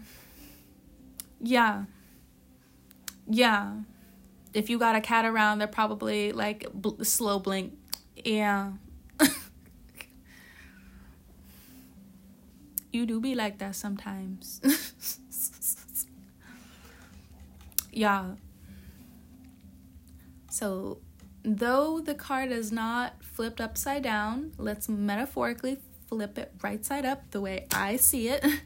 yeah, 1.41 1.85
yeah, 3.27 3.73
if 4.53 4.69
you 4.69 4.77
got 4.79 4.95
a 4.95 5.01
cat 5.01 5.25
around, 5.25 5.59
they're 5.59 5.67
probably 5.67 6.31
like 6.31 6.65
bl- 6.73 7.03
slow 7.03 7.39
blink. 7.39 7.73
Yeah. 8.15 8.73
you 12.91 13.05
do 13.05 13.19
be 13.19 13.35
like 13.35 13.59
that 13.59 13.75
sometimes. 13.75 14.61
yeah. 17.91 18.31
So, 20.49 20.97
though 21.43 21.99
the 21.99 22.15
card 22.15 22.51
is 22.51 22.71
not 22.71 23.13
flipped 23.39 23.61
upside 23.61 24.03
down, 24.03 24.51
let's 24.57 24.89
metaphorically 24.89 25.77
flip 26.07 26.37
it 26.37 26.51
right 26.61 26.83
side 26.83 27.05
up 27.05 27.31
the 27.31 27.39
way 27.39 27.65
I 27.73 27.95
see 27.95 28.27
it. 28.27 28.45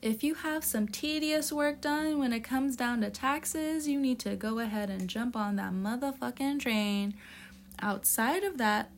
If 0.00 0.22
you 0.22 0.34
have 0.34 0.62
some 0.62 0.86
tedious 0.86 1.52
work 1.52 1.80
done 1.80 2.20
when 2.20 2.32
it 2.32 2.44
comes 2.44 2.76
down 2.76 3.00
to 3.00 3.10
taxes, 3.10 3.88
you 3.88 3.98
need 3.98 4.20
to 4.20 4.36
go 4.36 4.60
ahead 4.60 4.88
and 4.88 5.08
jump 5.08 5.34
on 5.36 5.56
that 5.56 5.72
motherfucking 5.72 6.60
train. 6.60 7.14
Outside 7.82 8.44
of 8.44 8.56
that, 8.58 8.90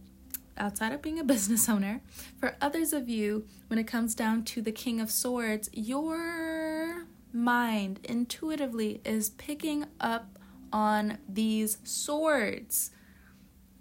outside 0.59 0.93
of 0.93 1.01
being 1.01 1.19
a 1.19 1.25
business 1.35 1.69
owner, 1.69 2.03
for 2.39 2.55
others 2.61 2.93
of 2.93 3.09
you, 3.09 3.47
when 3.69 3.79
it 3.79 3.87
comes 3.87 4.15
down 4.15 4.45
to 4.45 4.61
the 4.61 4.73
King 4.73 5.01
of 5.01 5.11
Swords, 5.11 5.71
your 5.73 7.07
mind 7.33 7.99
intuitively 8.05 9.01
is 9.07 9.31
picking 9.31 9.87
up 9.99 10.39
on 10.71 11.17
these 11.27 11.79
swords 11.83 12.91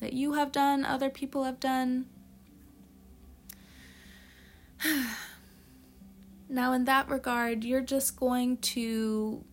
that 0.02 0.12
you 0.14 0.34
have 0.34 0.52
done, 0.52 0.84
other 0.84 1.10
people 1.10 1.46
have 1.46 1.60
done. 1.60 2.08
Now, 6.50 6.74
in 6.74 6.84
that 6.84 7.08
regard, 7.08 7.64
you're 7.64 7.80
just 7.80 8.20
going 8.20 8.58
to 8.58 9.46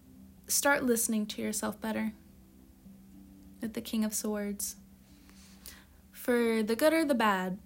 start 0.48 0.82
listening 0.82 1.26
to 1.26 1.40
yourself 1.40 1.80
better 1.80 2.12
with 3.61 3.74
the 3.74 3.80
King 3.80 4.04
of 4.04 4.12
Swords. 4.12 4.74
For 6.11 6.61
the 6.64 6.74
good 6.74 6.92
or 6.92 7.04
the 7.04 7.14
bad, 7.14 7.58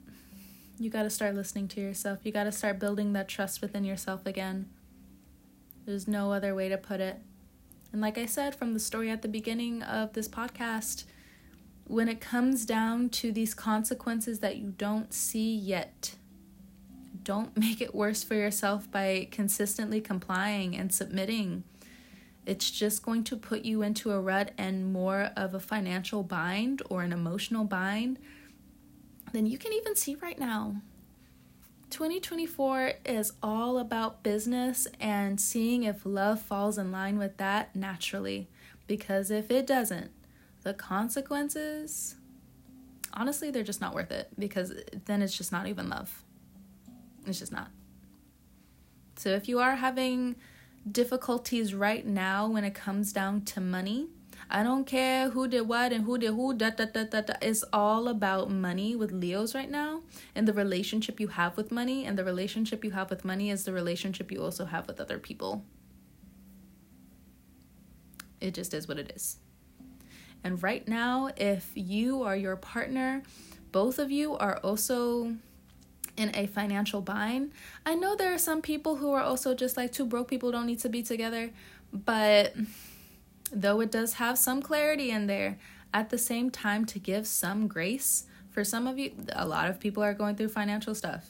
you 0.79 0.91
got 0.91 1.05
to 1.05 1.11
start 1.11 1.35
listening 1.35 1.67
to 1.69 1.81
yourself. 1.81 2.19
You 2.25 2.33
got 2.33 2.45
to 2.45 2.53
start 2.53 2.79
building 2.79 3.15
that 3.15 3.27
trust 3.27 3.63
within 3.63 3.85
yourself 3.85 4.27
again. 4.27 4.69
There's 5.87 6.07
no 6.07 6.33
other 6.33 6.55
way 6.55 6.69
to 6.69 6.77
put 6.77 7.01
it. 7.01 7.19
And 7.91 8.03
like 8.03 8.19
I 8.19 8.27
said 8.27 8.55
from 8.55 8.75
the 8.75 8.81
story 8.81 9.11
at 9.11 9.23
the 9.23 9.29
beginning 9.29 9.83
of 9.83 10.13
this 10.13 10.29
podcast, 10.29 11.05
when 11.93 12.09
it 12.09 12.23
comes 12.23 12.65
down 12.65 13.11
to 13.11 13.31
these 13.31 13.53
consequences 13.53 14.39
that 14.39 14.57
you 14.57 14.73
don't 14.79 15.13
see 15.13 15.55
yet, 15.55 16.15
don't 17.23 17.55
make 17.57 17.83
it 17.83 17.95
worse 17.95 18.25
for 18.25 18.35
yourself 18.35 18.91
by 18.91 19.29
consistently 19.31 20.01
complying 20.01 20.75
and 20.75 20.93
submitting. 20.93 21.65
It's 22.47 22.71
just 22.71 23.03
going 23.03 23.25
to 23.25 23.37
put 23.37 23.67
you 23.67 23.83
into 23.83 24.11
a 24.11 24.19
rut 24.19 24.53
and 24.57 24.91
more 24.91 25.33
of 25.37 25.53
a 25.53 25.61
financial 25.61 26.23
bind 26.23 26.81
or 26.89 27.03
an 27.03 27.13
emotional 27.13 27.65
bind 27.65 28.19
than 29.35 29.45
you 29.45 29.59
can 29.59 29.75
even 29.75 29.95
see 29.95 30.15
right 30.15 30.39
now. 30.39 30.77
2024 31.91 32.95
is 33.05 33.35
all 33.43 33.77
about 33.77 34.23
business 34.23 34.89
and 34.99 35.39
seeing 35.39 35.83
if 35.83 36.07
love 36.07 36.41
falls 36.41 36.79
in 36.79 36.91
line 36.91 37.19
with 37.19 37.37
that 37.37 37.77
naturally. 37.77 38.49
Because 38.87 39.31
if 39.31 39.51
it 39.51 39.67
doesn't, 39.67 40.11
the 40.63 40.75
consequences, 40.75 42.17
honestly, 43.13 43.51
they're 43.51 43.63
just 43.63 43.81
not 43.81 43.95
worth 43.95 44.11
it 44.11 44.29
because 44.39 44.73
then 45.07 45.23
it's 45.23 45.37
just 45.37 45.53
not 45.53 45.67
even 45.67 45.89
love. 45.89 46.25
It's 47.27 47.39
just 47.39 47.53
not. 47.53 47.71
So 49.17 49.31
if 49.31 49.49
you 49.49 49.61
are 49.61 49.77
having 49.77 50.37
difficulties 50.91 51.75
right 51.75 52.05
now 52.07 52.49
when 52.49 52.65
it 52.65 52.75
comes 52.75 53.13
down 53.13 53.43
to 53.43 53.61
money, 53.61 54.09
I 54.51 54.63
don't 54.63 54.87
care 54.87 55.31
who 55.31 55.49
did 55.49 55.63
what 55.63 55.93
and 55.93 56.05
who 56.05 56.19
did 56.19 56.35
who. 56.35 56.55
Da, 56.55 56.71
da, 56.71 56.87
da, 56.87 57.05
da, 57.05 57.21
da. 57.23 57.35
It's 57.41 57.65
all 57.73 58.09
about 58.09 58.51
money 58.51 58.97
with 58.97 59.13
Leos 59.13 59.55
right 59.55 59.71
now 59.71 60.03
and 60.35 60.47
the 60.47 60.53
relationship 60.53 61.21
you 61.21 61.29
have 61.29 61.57
with 61.57 61.71
money. 61.71 62.05
And 62.05 62.19
the 62.19 62.25
relationship 62.25 62.85
you 62.85 62.91
have 62.91 63.11
with 63.11 63.25
money 63.25 63.51
is 63.51 63.65
the 63.65 63.73
relationship 63.73 64.31
you 64.31 64.43
also 64.43 64.65
have 64.67 64.87
with 64.87 65.01
other 65.01 65.19
people. 65.19 65.65
It 68.41 68.55
just 68.55 68.75
is 68.75 68.89
what 68.89 68.99
it 68.99 69.13
is. 69.15 69.39
And 70.45 70.63
right 70.63 70.87
now, 70.87 71.31
if 71.37 71.71
you 71.75 72.19
or 72.19 72.35
your 72.35 72.57
partner, 72.57 73.23
both 73.71 73.99
of 73.99 74.11
you 74.11 74.37
are 74.37 74.59
also 74.59 75.37
in 76.17 76.31
a 76.35 76.47
financial 76.47 77.01
bind. 77.01 77.53
I 77.87 77.95
know 77.95 78.17
there 78.17 78.35
are 78.35 78.39
some 78.39 78.61
people 78.61 78.97
who 78.97 79.13
are 79.13 79.23
also 79.23 79.55
just 79.55 79.77
like 79.77 79.93
two 79.93 80.05
broke 80.05 80.29
people 80.29 80.51
don't 80.51 80.67
need 80.67 80.81
to 80.81 80.89
be 80.89 81.03
together, 81.03 81.51
but 81.93 82.55
though 83.51 83.81
it 83.81 83.91
does 83.91 84.15
have 84.15 84.39
some 84.39 84.61
clarity 84.61 85.11
in 85.11 85.27
there, 85.27 85.59
at 85.95 86.11
the 86.11 86.19
same 86.19 86.51
time 86.51 86.85
to 86.87 86.99
give 86.99 87.27
some 87.27 87.69
grace 87.69 88.25
for 88.51 88.65
some 88.65 88.87
of 88.87 88.99
you, 88.99 89.13
a 89.33 89.47
lot 89.47 89.69
of 89.69 89.81
people 89.81 90.03
are 90.03 90.15
going 90.15 90.37
through 90.37 90.49
financial 90.49 90.95
stuff. 90.95 91.27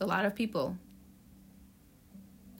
A 0.00 0.06
lot 0.06 0.24
of 0.24 0.34
people. 0.34 0.76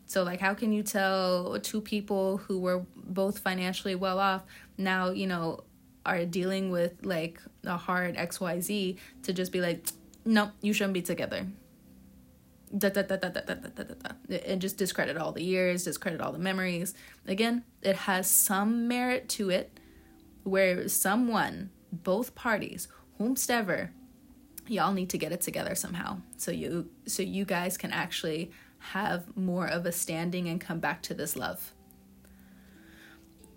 So 0.09 0.25
like 0.25 0.41
how 0.41 0.55
can 0.55 0.73
you 0.73 0.83
tell 0.83 1.61
two 1.61 1.81
people 1.81 2.39
who 2.39 2.59
were 2.59 2.85
both 2.97 3.39
financially 3.39 3.95
well 3.95 4.19
off 4.19 4.43
now, 4.77 5.11
you 5.11 5.27
know, 5.27 5.65
are 6.05 6.25
dealing 6.25 6.71
with 6.71 6.95
like 7.05 7.41
a 7.65 7.77
hard 7.77 8.17
XYZ 8.17 8.97
to 9.23 9.33
just 9.33 9.53
be 9.53 9.61
like 9.61 9.87
no, 10.25 10.51
you 10.61 10.73
shouldn't 10.73 10.95
be 10.95 11.03
together. 11.03 11.47
Da, 12.77 12.91
da, 12.91 13.03
da, 13.03 13.17
da, 13.17 13.29
da, 13.31 13.41
da, 13.41 13.55
da, 13.55 13.83
da, 13.83 13.95
da. 14.29 14.37
And 14.45 14.61
just 14.61 14.77
discredit 14.77 15.17
all 15.17 15.33
the 15.33 15.43
years, 15.43 15.85
discredit 15.85 16.21
all 16.21 16.33
the 16.33 16.39
memories. 16.39 16.93
Again, 17.27 17.65
it 17.81 17.97
has 17.97 18.31
some 18.31 18.89
merit 18.89 19.31
to 19.31 19.49
it 19.49 19.81
where 20.43 20.87
someone, 20.89 21.71
both 21.91 22.35
parties, 22.35 22.89
whomstever, 23.19 23.89
y'all 24.67 24.93
need 24.93 25.09
to 25.11 25.19
get 25.19 25.33
it 25.33 25.41
together 25.41 25.75
somehow. 25.75 26.19
So 26.37 26.51
you 26.51 26.91
so 27.07 27.23
you 27.23 27.47
guys 27.47 27.79
can 27.79 27.91
actually 27.93 28.51
have 28.79 29.37
more 29.37 29.67
of 29.67 29.87
a 29.87 29.93
standing 29.93 30.49
and 30.49 30.61
come 30.61 30.81
back 30.81 31.03
to 31.03 31.15
this 31.15 31.37
love. 31.37 31.73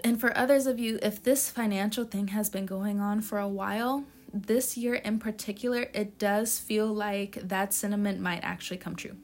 And 0.04 0.20
for 0.20 0.36
others 0.36 0.66
of 0.66 0.80
you, 0.80 0.98
if 1.02 1.22
this 1.22 1.50
financial 1.50 2.06
thing 2.06 2.30
has 2.30 2.50
been 2.50 2.66
going 2.66 3.00
on 3.00 3.22
for 3.22 3.38
a 3.38 3.48
while, 3.48 4.06
this 4.34 4.78
year 4.78 4.96
in 4.96 5.20
particular, 5.20 5.88
it 5.94 6.18
does 6.18 6.58
feel 6.58 6.88
like 6.88 7.38
that 7.48 7.74
sentiment 7.74 8.20
might 8.20 8.40
actually 8.44 8.78
come 8.78 8.96
true. 8.96 9.16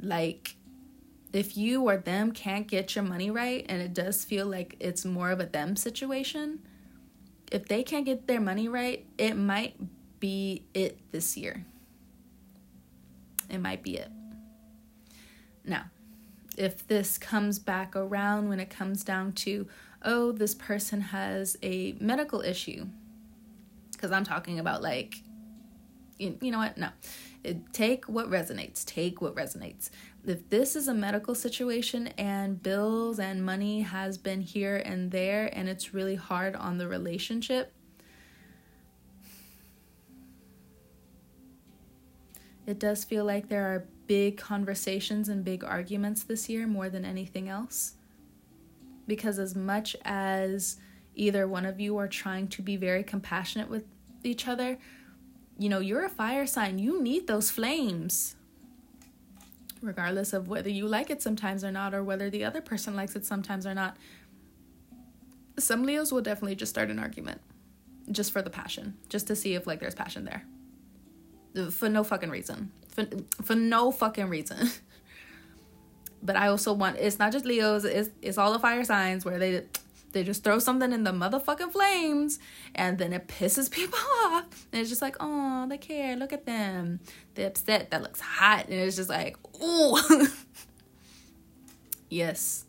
Like, 0.00 0.56
if 1.32 1.56
you 1.56 1.82
or 1.82 1.96
them 1.96 2.32
can't 2.32 2.66
get 2.66 2.94
your 2.94 3.04
money 3.04 3.30
right, 3.30 3.66
and 3.68 3.82
it 3.82 3.92
does 3.92 4.24
feel 4.24 4.46
like 4.46 4.76
it's 4.80 5.04
more 5.04 5.30
of 5.30 5.40
a 5.40 5.46
them 5.46 5.76
situation, 5.76 6.60
if 7.52 7.66
they 7.66 7.82
can't 7.82 8.06
get 8.06 8.26
their 8.26 8.40
money 8.40 8.68
right, 8.68 9.06
it 9.18 9.36
might 9.36 9.76
be 10.18 10.64
it 10.72 10.98
this 11.12 11.36
year. 11.36 11.66
It 13.48 13.58
might 13.58 13.82
be 13.82 13.96
it. 13.96 14.10
Now, 15.64 15.84
if 16.56 16.86
this 16.86 17.18
comes 17.18 17.58
back 17.58 17.94
around 17.94 18.48
when 18.48 18.60
it 18.60 18.70
comes 18.70 19.04
down 19.04 19.32
to, 19.32 19.66
oh, 20.02 20.32
this 20.32 20.54
person 20.54 21.00
has 21.00 21.56
a 21.62 21.96
medical 22.00 22.40
issue. 22.40 22.86
Because 23.92 24.12
I'm 24.12 24.24
talking 24.24 24.58
about 24.58 24.82
like, 24.82 25.22
you, 26.18 26.38
you 26.40 26.50
know 26.50 26.58
what? 26.58 26.78
No. 26.78 26.88
It, 27.44 27.72
take 27.72 28.06
what 28.06 28.30
resonates. 28.30 28.84
Take 28.84 29.20
what 29.20 29.34
resonates. 29.34 29.90
If 30.26 30.48
this 30.48 30.76
is 30.76 30.88
a 30.88 30.94
medical 30.94 31.34
situation 31.34 32.08
and 32.18 32.62
bills 32.62 33.18
and 33.18 33.44
money 33.44 33.82
has 33.82 34.18
been 34.18 34.40
here 34.40 34.76
and 34.76 35.10
there 35.10 35.50
and 35.52 35.68
it's 35.68 35.94
really 35.94 36.16
hard 36.16 36.56
on 36.56 36.78
the 36.78 36.88
relationship, 36.88 37.72
it 42.66 42.78
does 42.78 43.04
feel 43.04 43.24
like 43.24 43.48
there 43.48 43.66
are 43.66 43.86
big 44.06 44.36
conversations 44.36 45.28
and 45.28 45.44
big 45.44 45.64
arguments 45.64 46.22
this 46.22 46.48
year 46.48 46.66
more 46.66 46.88
than 46.88 47.04
anything 47.04 47.48
else 47.48 47.94
because 49.06 49.38
as 49.38 49.54
much 49.54 49.96
as 50.04 50.76
either 51.14 51.46
one 51.46 51.64
of 51.64 51.80
you 51.80 51.96
are 51.96 52.08
trying 52.08 52.48
to 52.48 52.62
be 52.62 52.76
very 52.76 53.02
compassionate 53.02 53.68
with 53.70 53.84
each 54.24 54.48
other, 54.48 54.78
you 55.58 55.68
know, 55.68 55.80
you're 55.80 56.04
a 56.04 56.10
fire 56.10 56.46
sign. 56.46 56.78
You 56.78 57.02
need 57.02 57.26
those 57.26 57.50
flames. 57.50 58.36
Regardless 59.80 60.32
of 60.32 60.48
whether 60.48 60.68
you 60.68 60.86
like 60.86 61.10
it 61.10 61.22
sometimes 61.22 61.62
or 61.64 61.70
not, 61.70 61.94
or 61.94 62.02
whether 62.02 62.28
the 62.28 62.44
other 62.44 62.60
person 62.60 62.96
likes 62.96 63.14
it 63.14 63.24
sometimes 63.24 63.66
or 63.66 63.74
not. 63.74 63.96
Some 65.58 65.84
Leos 65.84 66.12
will 66.12 66.22
definitely 66.22 66.56
just 66.56 66.70
start 66.70 66.90
an 66.90 66.98
argument 66.98 67.40
just 68.10 68.32
for 68.32 68.42
the 68.42 68.50
passion, 68.50 68.96
just 69.08 69.26
to 69.28 69.36
see 69.36 69.54
if 69.54 69.66
like 69.66 69.80
there's 69.80 69.94
passion 69.94 70.24
there. 70.24 70.44
For 71.70 71.88
no 71.88 72.04
fucking 72.04 72.30
reason. 72.30 72.70
For, 72.88 73.06
for 73.42 73.54
no 73.54 73.90
fucking 73.90 74.28
reason. 74.28 74.70
but 76.22 76.36
I 76.36 76.48
also 76.48 76.72
want 76.72 76.96
it's 76.98 77.18
not 77.18 77.32
just 77.32 77.44
Leos, 77.44 77.84
it's 77.84 78.10
it's 78.22 78.38
all 78.38 78.52
the 78.52 78.58
fire 78.58 78.84
signs 78.84 79.24
where 79.24 79.38
they 79.38 79.62
they 80.12 80.24
just 80.24 80.42
throw 80.42 80.58
something 80.58 80.92
in 80.92 81.04
the 81.04 81.12
motherfucking 81.12 81.72
flames 81.72 82.38
and 82.74 82.98
then 82.98 83.12
it 83.12 83.28
pisses 83.28 83.70
people 83.78 83.98
off. 84.24 84.66
And 84.72 84.80
it's 84.80 84.88
just 84.88 85.02
like, 85.02 85.16
oh, 85.20 85.66
they 85.68 85.78
care. 85.78 86.16
Look 86.16 86.32
at 86.32 86.46
them. 86.46 87.00
They're 87.34 87.48
upset. 87.48 87.90
That 87.90 88.02
looks 88.02 88.20
hot. 88.20 88.66
And 88.66 88.74
it's 88.74 88.96
just 88.96 89.10
like, 89.10 89.36
ooh. 89.62 89.98
yes. 92.08 92.64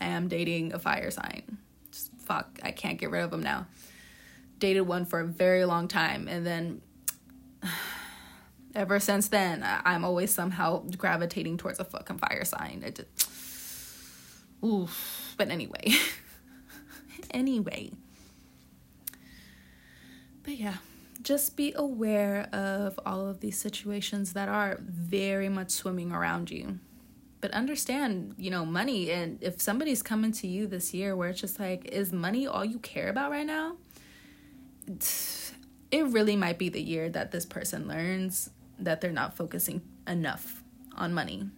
I 0.00 0.06
am 0.06 0.28
dating 0.28 0.72
a 0.72 0.78
fire 0.78 1.10
sign. 1.10 1.58
Just 1.90 2.10
fuck, 2.18 2.58
I 2.62 2.70
can't 2.70 2.98
get 2.98 3.10
rid 3.10 3.24
of 3.24 3.30
them 3.30 3.42
now. 3.42 3.66
Dated 4.58 4.86
one 4.86 5.04
for 5.04 5.20
a 5.20 5.24
very 5.24 5.64
long 5.64 5.88
time, 5.88 6.28
and 6.28 6.46
then 6.46 6.80
ever 8.76 9.00
since 9.00 9.28
then, 9.28 9.66
I'm 9.84 10.04
always 10.04 10.32
somehow 10.32 10.84
gravitating 10.96 11.56
towards 11.56 11.80
a 11.80 11.84
fucking 11.84 12.18
fire 12.18 12.44
sign. 12.44 12.84
It 12.86 12.96
just, 12.96 13.28
oof. 14.64 15.34
But 15.36 15.48
anyway, 15.48 15.94
anyway. 17.30 17.90
But 20.42 20.58
yeah, 20.58 20.76
just 21.22 21.56
be 21.56 21.72
aware 21.74 22.48
of 22.52 23.00
all 23.04 23.26
of 23.26 23.40
these 23.40 23.58
situations 23.58 24.34
that 24.34 24.48
are 24.48 24.78
very 24.80 25.48
much 25.48 25.70
swimming 25.70 26.12
around 26.12 26.50
you. 26.50 26.78
But 27.40 27.50
understand, 27.52 28.34
you 28.38 28.50
know, 28.50 28.64
money, 28.64 29.10
and 29.10 29.42
if 29.42 29.60
somebody's 29.60 30.02
coming 30.02 30.32
to 30.32 30.46
you 30.46 30.66
this 30.66 30.94
year 30.94 31.16
where 31.16 31.30
it's 31.30 31.40
just 31.40 31.58
like, 31.58 31.86
is 31.86 32.12
money 32.12 32.46
all 32.46 32.64
you 32.64 32.78
care 32.78 33.08
about 33.08 33.30
right 33.30 33.46
now? 33.46 33.76
It 34.88 36.06
really 36.06 36.36
might 36.36 36.58
be 36.58 36.68
the 36.68 36.80
year 36.80 37.08
that 37.10 37.32
this 37.32 37.44
person 37.44 37.88
learns 37.88 38.50
that 38.78 39.00
they're 39.00 39.12
not 39.12 39.36
focusing 39.36 39.82
enough 40.06 40.62
on 40.96 41.12
money. 41.12 41.50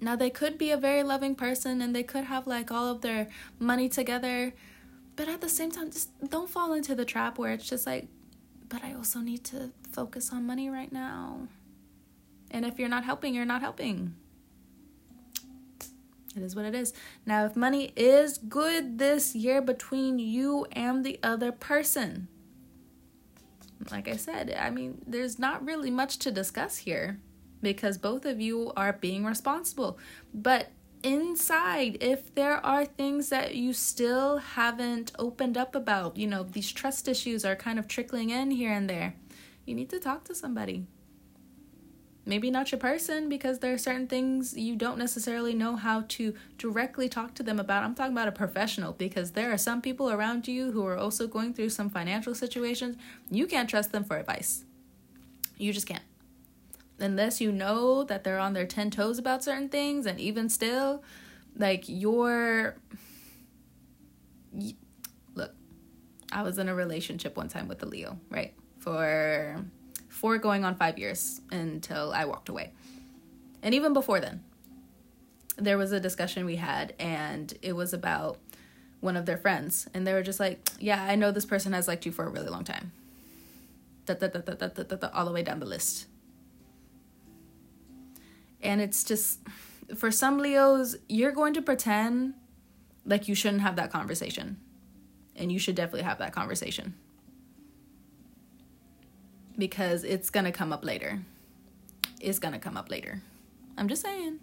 Now, 0.00 0.14
they 0.14 0.30
could 0.30 0.58
be 0.58 0.70
a 0.70 0.76
very 0.76 1.02
loving 1.02 1.34
person 1.34 1.82
and 1.82 1.94
they 1.94 2.04
could 2.04 2.24
have 2.24 2.46
like 2.46 2.70
all 2.70 2.86
of 2.86 3.00
their 3.00 3.28
money 3.58 3.88
together, 3.88 4.52
but 5.16 5.28
at 5.28 5.40
the 5.40 5.48
same 5.48 5.72
time, 5.72 5.90
just 5.90 6.10
don't 6.28 6.48
fall 6.48 6.72
into 6.72 6.94
the 6.94 7.04
trap 7.04 7.38
where 7.38 7.52
it's 7.52 7.68
just 7.68 7.86
like, 7.86 8.06
but 8.68 8.84
I 8.84 8.94
also 8.94 9.18
need 9.18 9.42
to 9.44 9.72
focus 9.90 10.32
on 10.32 10.46
money 10.46 10.70
right 10.70 10.92
now. 10.92 11.48
And 12.50 12.64
if 12.64 12.78
you're 12.78 12.88
not 12.88 13.04
helping, 13.04 13.34
you're 13.34 13.44
not 13.44 13.60
helping. 13.60 14.14
It 16.36 16.42
is 16.42 16.54
what 16.54 16.64
it 16.64 16.74
is. 16.74 16.92
Now, 17.26 17.46
if 17.46 17.56
money 17.56 17.92
is 17.96 18.38
good 18.38 18.98
this 18.98 19.34
year 19.34 19.60
between 19.60 20.20
you 20.20 20.66
and 20.72 21.04
the 21.04 21.18
other 21.22 21.50
person, 21.50 22.28
like 23.90 24.08
I 24.08 24.16
said, 24.16 24.56
I 24.58 24.70
mean, 24.70 25.02
there's 25.06 25.38
not 25.38 25.64
really 25.64 25.90
much 25.90 26.18
to 26.18 26.30
discuss 26.30 26.78
here 26.78 27.20
because 27.62 27.98
both 27.98 28.24
of 28.24 28.40
you 28.40 28.72
are 28.76 28.92
being 28.92 29.24
responsible. 29.24 29.98
But 30.32 30.70
inside, 31.02 31.98
if 32.00 32.34
there 32.34 32.64
are 32.64 32.84
things 32.84 33.28
that 33.28 33.54
you 33.54 33.72
still 33.72 34.38
haven't 34.38 35.12
opened 35.18 35.56
up 35.56 35.74
about, 35.74 36.16
you 36.16 36.26
know, 36.26 36.42
these 36.42 36.72
trust 36.72 37.08
issues 37.08 37.44
are 37.44 37.56
kind 37.56 37.78
of 37.78 37.88
trickling 37.88 38.30
in 38.30 38.50
here 38.50 38.72
and 38.72 38.88
there, 38.88 39.14
you 39.64 39.74
need 39.74 39.90
to 39.90 40.00
talk 40.00 40.24
to 40.24 40.34
somebody 40.34 40.86
maybe 42.28 42.50
not 42.50 42.70
your 42.70 42.78
person 42.78 43.30
because 43.30 43.60
there 43.60 43.72
are 43.72 43.78
certain 43.78 44.06
things 44.06 44.54
you 44.54 44.76
don't 44.76 44.98
necessarily 44.98 45.54
know 45.54 45.76
how 45.76 46.04
to 46.08 46.34
directly 46.58 47.08
talk 47.08 47.34
to 47.34 47.42
them 47.42 47.58
about. 47.58 47.82
I'm 47.82 47.94
talking 47.94 48.12
about 48.12 48.28
a 48.28 48.32
professional 48.32 48.92
because 48.92 49.32
there 49.32 49.50
are 49.50 49.56
some 49.56 49.80
people 49.80 50.10
around 50.10 50.46
you 50.46 50.70
who 50.70 50.84
are 50.86 50.98
also 50.98 51.26
going 51.26 51.54
through 51.54 51.70
some 51.70 51.88
financial 51.88 52.34
situations. 52.34 52.98
You 53.30 53.46
can't 53.46 53.68
trust 53.68 53.92
them 53.92 54.04
for 54.04 54.18
advice. 54.18 54.64
You 55.56 55.72
just 55.72 55.86
can't. 55.86 56.02
Unless 57.00 57.40
you 57.40 57.50
know 57.50 58.04
that 58.04 58.24
they're 58.24 58.38
on 58.38 58.52
their 58.52 58.66
10 58.66 58.90
toes 58.90 59.18
about 59.18 59.42
certain 59.42 59.70
things, 59.70 60.04
and 60.04 60.20
even 60.20 60.48
still, 60.50 61.02
like 61.56 61.84
your. 61.86 62.76
Look, 65.34 65.52
I 66.30 66.42
was 66.42 66.58
in 66.58 66.68
a 66.68 66.74
relationship 66.74 67.36
one 67.36 67.48
time 67.48 67.68
with 67.68 67.82
a 67.82 67.86
Leo, 67.86 68.18
right? 68.30 68.52
For 68.80 69.64
four 70.18 70.36
going 70.36 70.64
on 70.64 70.74
five 70.74 70.98
years 70.98 71.40
until 71.52 72.12
I 72.12 72.24
walked 72.24 72.48
away. 72.48 72.72
And 73.62 73.72
even 73.74 73.92
before 73.92 74.18
then, 74.18 74.42
there 75.56 75.78
was 75.78 75.92
a 75.92 76.00
discussion 76.00 76.44
we 76.44 76.56
had, 76.56 76.94
and 76.98 77.56
it 77.62 77.74
was 77.74 77.92
about 77.92 78.38
one 79.00 79.16
of 79.16 79.26
their 79.26 79.36
friends. 79.36 79.88
And 79.94 80.06
they 80.06 80.12
were 80.12 80.22
just 80.22 80.40
like, 80.40 80.68
Yeah, 80.80 81.02
I 81.02 81.14
know 81.14 81.30
this 81.30 81.46
person 81.46 81.72
has 81.72 81.86
liked 81.86 82.04
you 82.04 82.12
for 82.12 82.24
a 82.24 82.28
really 82.28 82.48
long 82.48 82.64
time. 82.64 82.92
All 84.08 84.16
the 85.24 85.32
way 85.32 85.42
down 85.42 85.60
the 85.60 85.66
list. 85.66 86.06
And 88.60 88.80
it's 88.80 89.04
just, 89.04 89.38
for 89.96 90.10
some 90.10 90.38
Leos, 90.38 90.96
you're 91.08 91.30
going 91.30 91.54
to 91.54 91.62
pretend 91.62 92.34
like 93.04 93.28
you 93.28 93.36
shouldn't 93.36 93.62
have 93.62 93.76
that 93.76 93.92
conversation. 93.92 94.56
And 95.36 95.52
you 95.52 95.60
should 95.60 95.76
definitely 95.76 96.02
have 96.02 96.18
that 96.18 96.32
conversation 96.32 96.94
because 99.58 100.04
it's 100.04 100.30
to 100.46 100.52
come 100.52 100.72
up 100.72 100.84
later. 100.84 101.20
It's 102.20 102.38
to 102.54 102.60
come 102.60 102.76
up 102.76 102.90
later. 102.90 103.20
I'm 103.76 103.88
just 103.88 104.02
saying. 104.02 104.38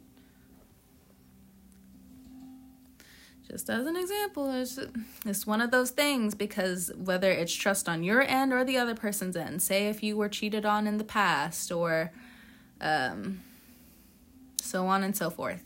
Just 3.49 3.69
as 3.69 3.85
an 3.85 3.95
example, 3.95 4.49
it's, 4.51 4.79
it's 5.25 5.45
one 5.45 5.61
of 5.61 5.71
those 5.71 5.91
things 5.91 6.33
because 6.33 6.91
whether 6.97 7.31
it's 7.31 7.53
trust 7.53 7.87
on 7.87 8.03
your 8.03 8.21
end 8.21 8.51
or 8.51 8.63
the 8.63 8.77
other 8.77 8.95
person's 8.95 9.35
end, 9.37 9.61
say 9.61 9.87
if 9.87 10.01
you 10.01 10.17
were 10.17 10.29
cheated 10.29 10.65
on 10.65 10.87
in 10.87 10.97
the 10.97 11.03
past 11.03 11.71
or 11.71 12.11
um, 12.81 13.41
so 14.59 14.87
on 14.87 15.03
and 15.03 15.15
so 15.15 15.29
forth, 15.29 15.63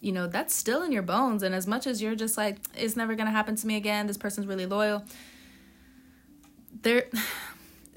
you 0.00 0.12
know, 0.12 0.26
that's 0.26 0.54
still 0.54 0.82
in 0.82 0.92
your 0.92 1.02
bones. 1.02 1.42
And 1.42 1.54
as 1.54 1.66
much 1.66 1.86
as 1.86 2.02
you're 2.02 2.14
just 2.14 2.36
like, 2.36 2.58
it's 2.76 2.96
never 2.96 3.14
going 3.14 3.26
to 3.26 3.32
happen 3.32 3.56
to 3.56 3.66
me 3.66 3.76
again, 3.76 4.06
this 4.06 4.18
person's 4.18 4.46
really 4.46 4.66
loyal, 4.66 5.02
there 6.82 7.04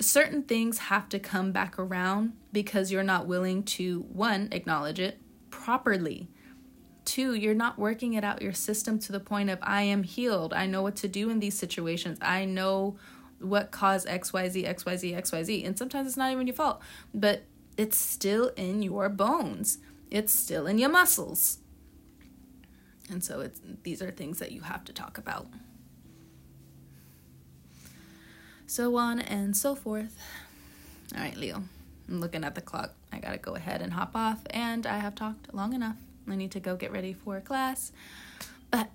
certain 0.06 0.44
things 0.44 0.78
have 0.78 1.10
to 1.10 1.20
come 1.20 1.52
back 1.52 1.78
around 1.78 2.34
because 2.52 2.92
you're 2.92 3.04
not 3.04 3.28
willing 3.28 3.64
to 3.64 4.02
one 4.12 4.50
acknowledge 4.52 5.00
it 5.00 5.20
properly. 5.50 6.30
Two 7.06 7.34
you're 7.34 7.54
not 7.54 7.78
working 7.78 8.14
it 8.14 8.24
out 8.24 8.42
your 8.42 8.54
system 8.54 8.98
to 9.00 9.12
the 9.12 9.20
point 9.20 9.50
of 9.50 9.60
i 9.62 9.82
am 9.82 10.04
healed. 10.04 10.54
I 10.54 10.66
know 10.66 10.82
what 10.82 10.96
to 10.98 11.08
do 11.08 11.30
in 11.30 11.40
these 11.40 11.58
situations. 11.58 12.18
I 12.22 12.46
know 12.46 12.98
what 13.40 13.72
caused 13.72 14.08
xyz 14.08 14.66
xyz 14.66 15.14
xyz 15.14 15.66
and 15.66 15.78
sometimes 15.78 16.08
it's 16.08 16.18
not 16.18 16.32
even 16.32 16.48
your 16.48 16.56
fault 16.56 16.82
but 17.14 17.44
it's 17.76 17.98
still 17.98 18.50
in 18.56 18.82
your 18.82 19.10
bones. 19.10 19.80
It's 20.10 20.34
still 20.34 20.68
in 20.68 20.78
your 20.78 20.90
muscles. 20.90 21.58
And 23.10 23.24
so 23.24 23.42
it's 23.42 23.60
these 23.84 24.02
are 24.02 24.12
things 24.12 24.40
that 24.40 24.52
you 24.52 24.62
have 24.62 24.84
to 24.86 24.94
talk 24.94 25.18
about 25.18 25.48
so 28.74 28.98
on 28.98 29.20
and 29.20 29.56
so 29.56 29.76
forth. 29.76 30.18
All 31.16 31.22
right, 31.22 31.38
Leo, 31.38 31.64
I'm 32.10 32.20
looking 32.20 32.44
at 32.44 32.56
the 32.56 32.62
clock. 32.62 32.94
I 33.12 33.20
gotta 33.20 33.38
go 33.38 33.54
ahead 33.54 33.84
and 33.84 33.94
hop 33.94 34.16
off, 34.16 34.40
and 34.50 34.88
I 34.88 34.98
have 34.98 35.14
talked 35.14 35.54
long 35.54 35.74
enough. 35.74 35.98
I 36.28 36.36
need 36.36 36.52
to 36.52 36.60
go 36.60 36.76
get 36.76 36.92
ready 36.92 37.14
for 37.14 37.40
class. 37.40 37.92
But 38.72 38.90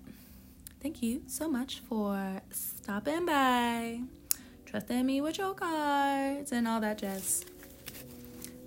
thank 0.81 1.01
you 1.01 1.21
so 1.27 1.47
much 1.47 1.79
for 1.87 2.41
stopping 2.51 3.25
by, 3.25 4.01
trusting 4.65 5.05
me 5.05 5.21
with 5.21 5.37
your 5.37 5.53
cards, 5.53 6.51
and 6.51 6.67
all 6.67 6.81
that 6.81 6.97
jazz. 6.97 7.45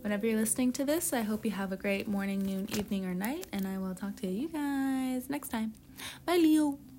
Whenever 0.01 0.27
you're 0.27 0.41
listening 0.41 0.73
to 0.73 0.85
this, 0.85 1.13
I 1.13 1.21
hope 1.21 1.45
you 1.45 1.51
have 1.51 1.73
a 1.73 1.77
great 1.77 2.09
morning, 2.09 2.43
noon, 2.43 2.69
evening, 2.77 3.05
or 3.05 3.15
night, 3.15 3.47
and 3.53 3.69
I 3.69 3.77
will 3.77 3.95
talk 3.95 4.17
to 4.17 4.27
you 4.27 4.49
guys 4.49 5.29
next 5.29 5.51
time. 5.51 5.75
Bye, 6.25 6.39
Leo. 6.39 6.79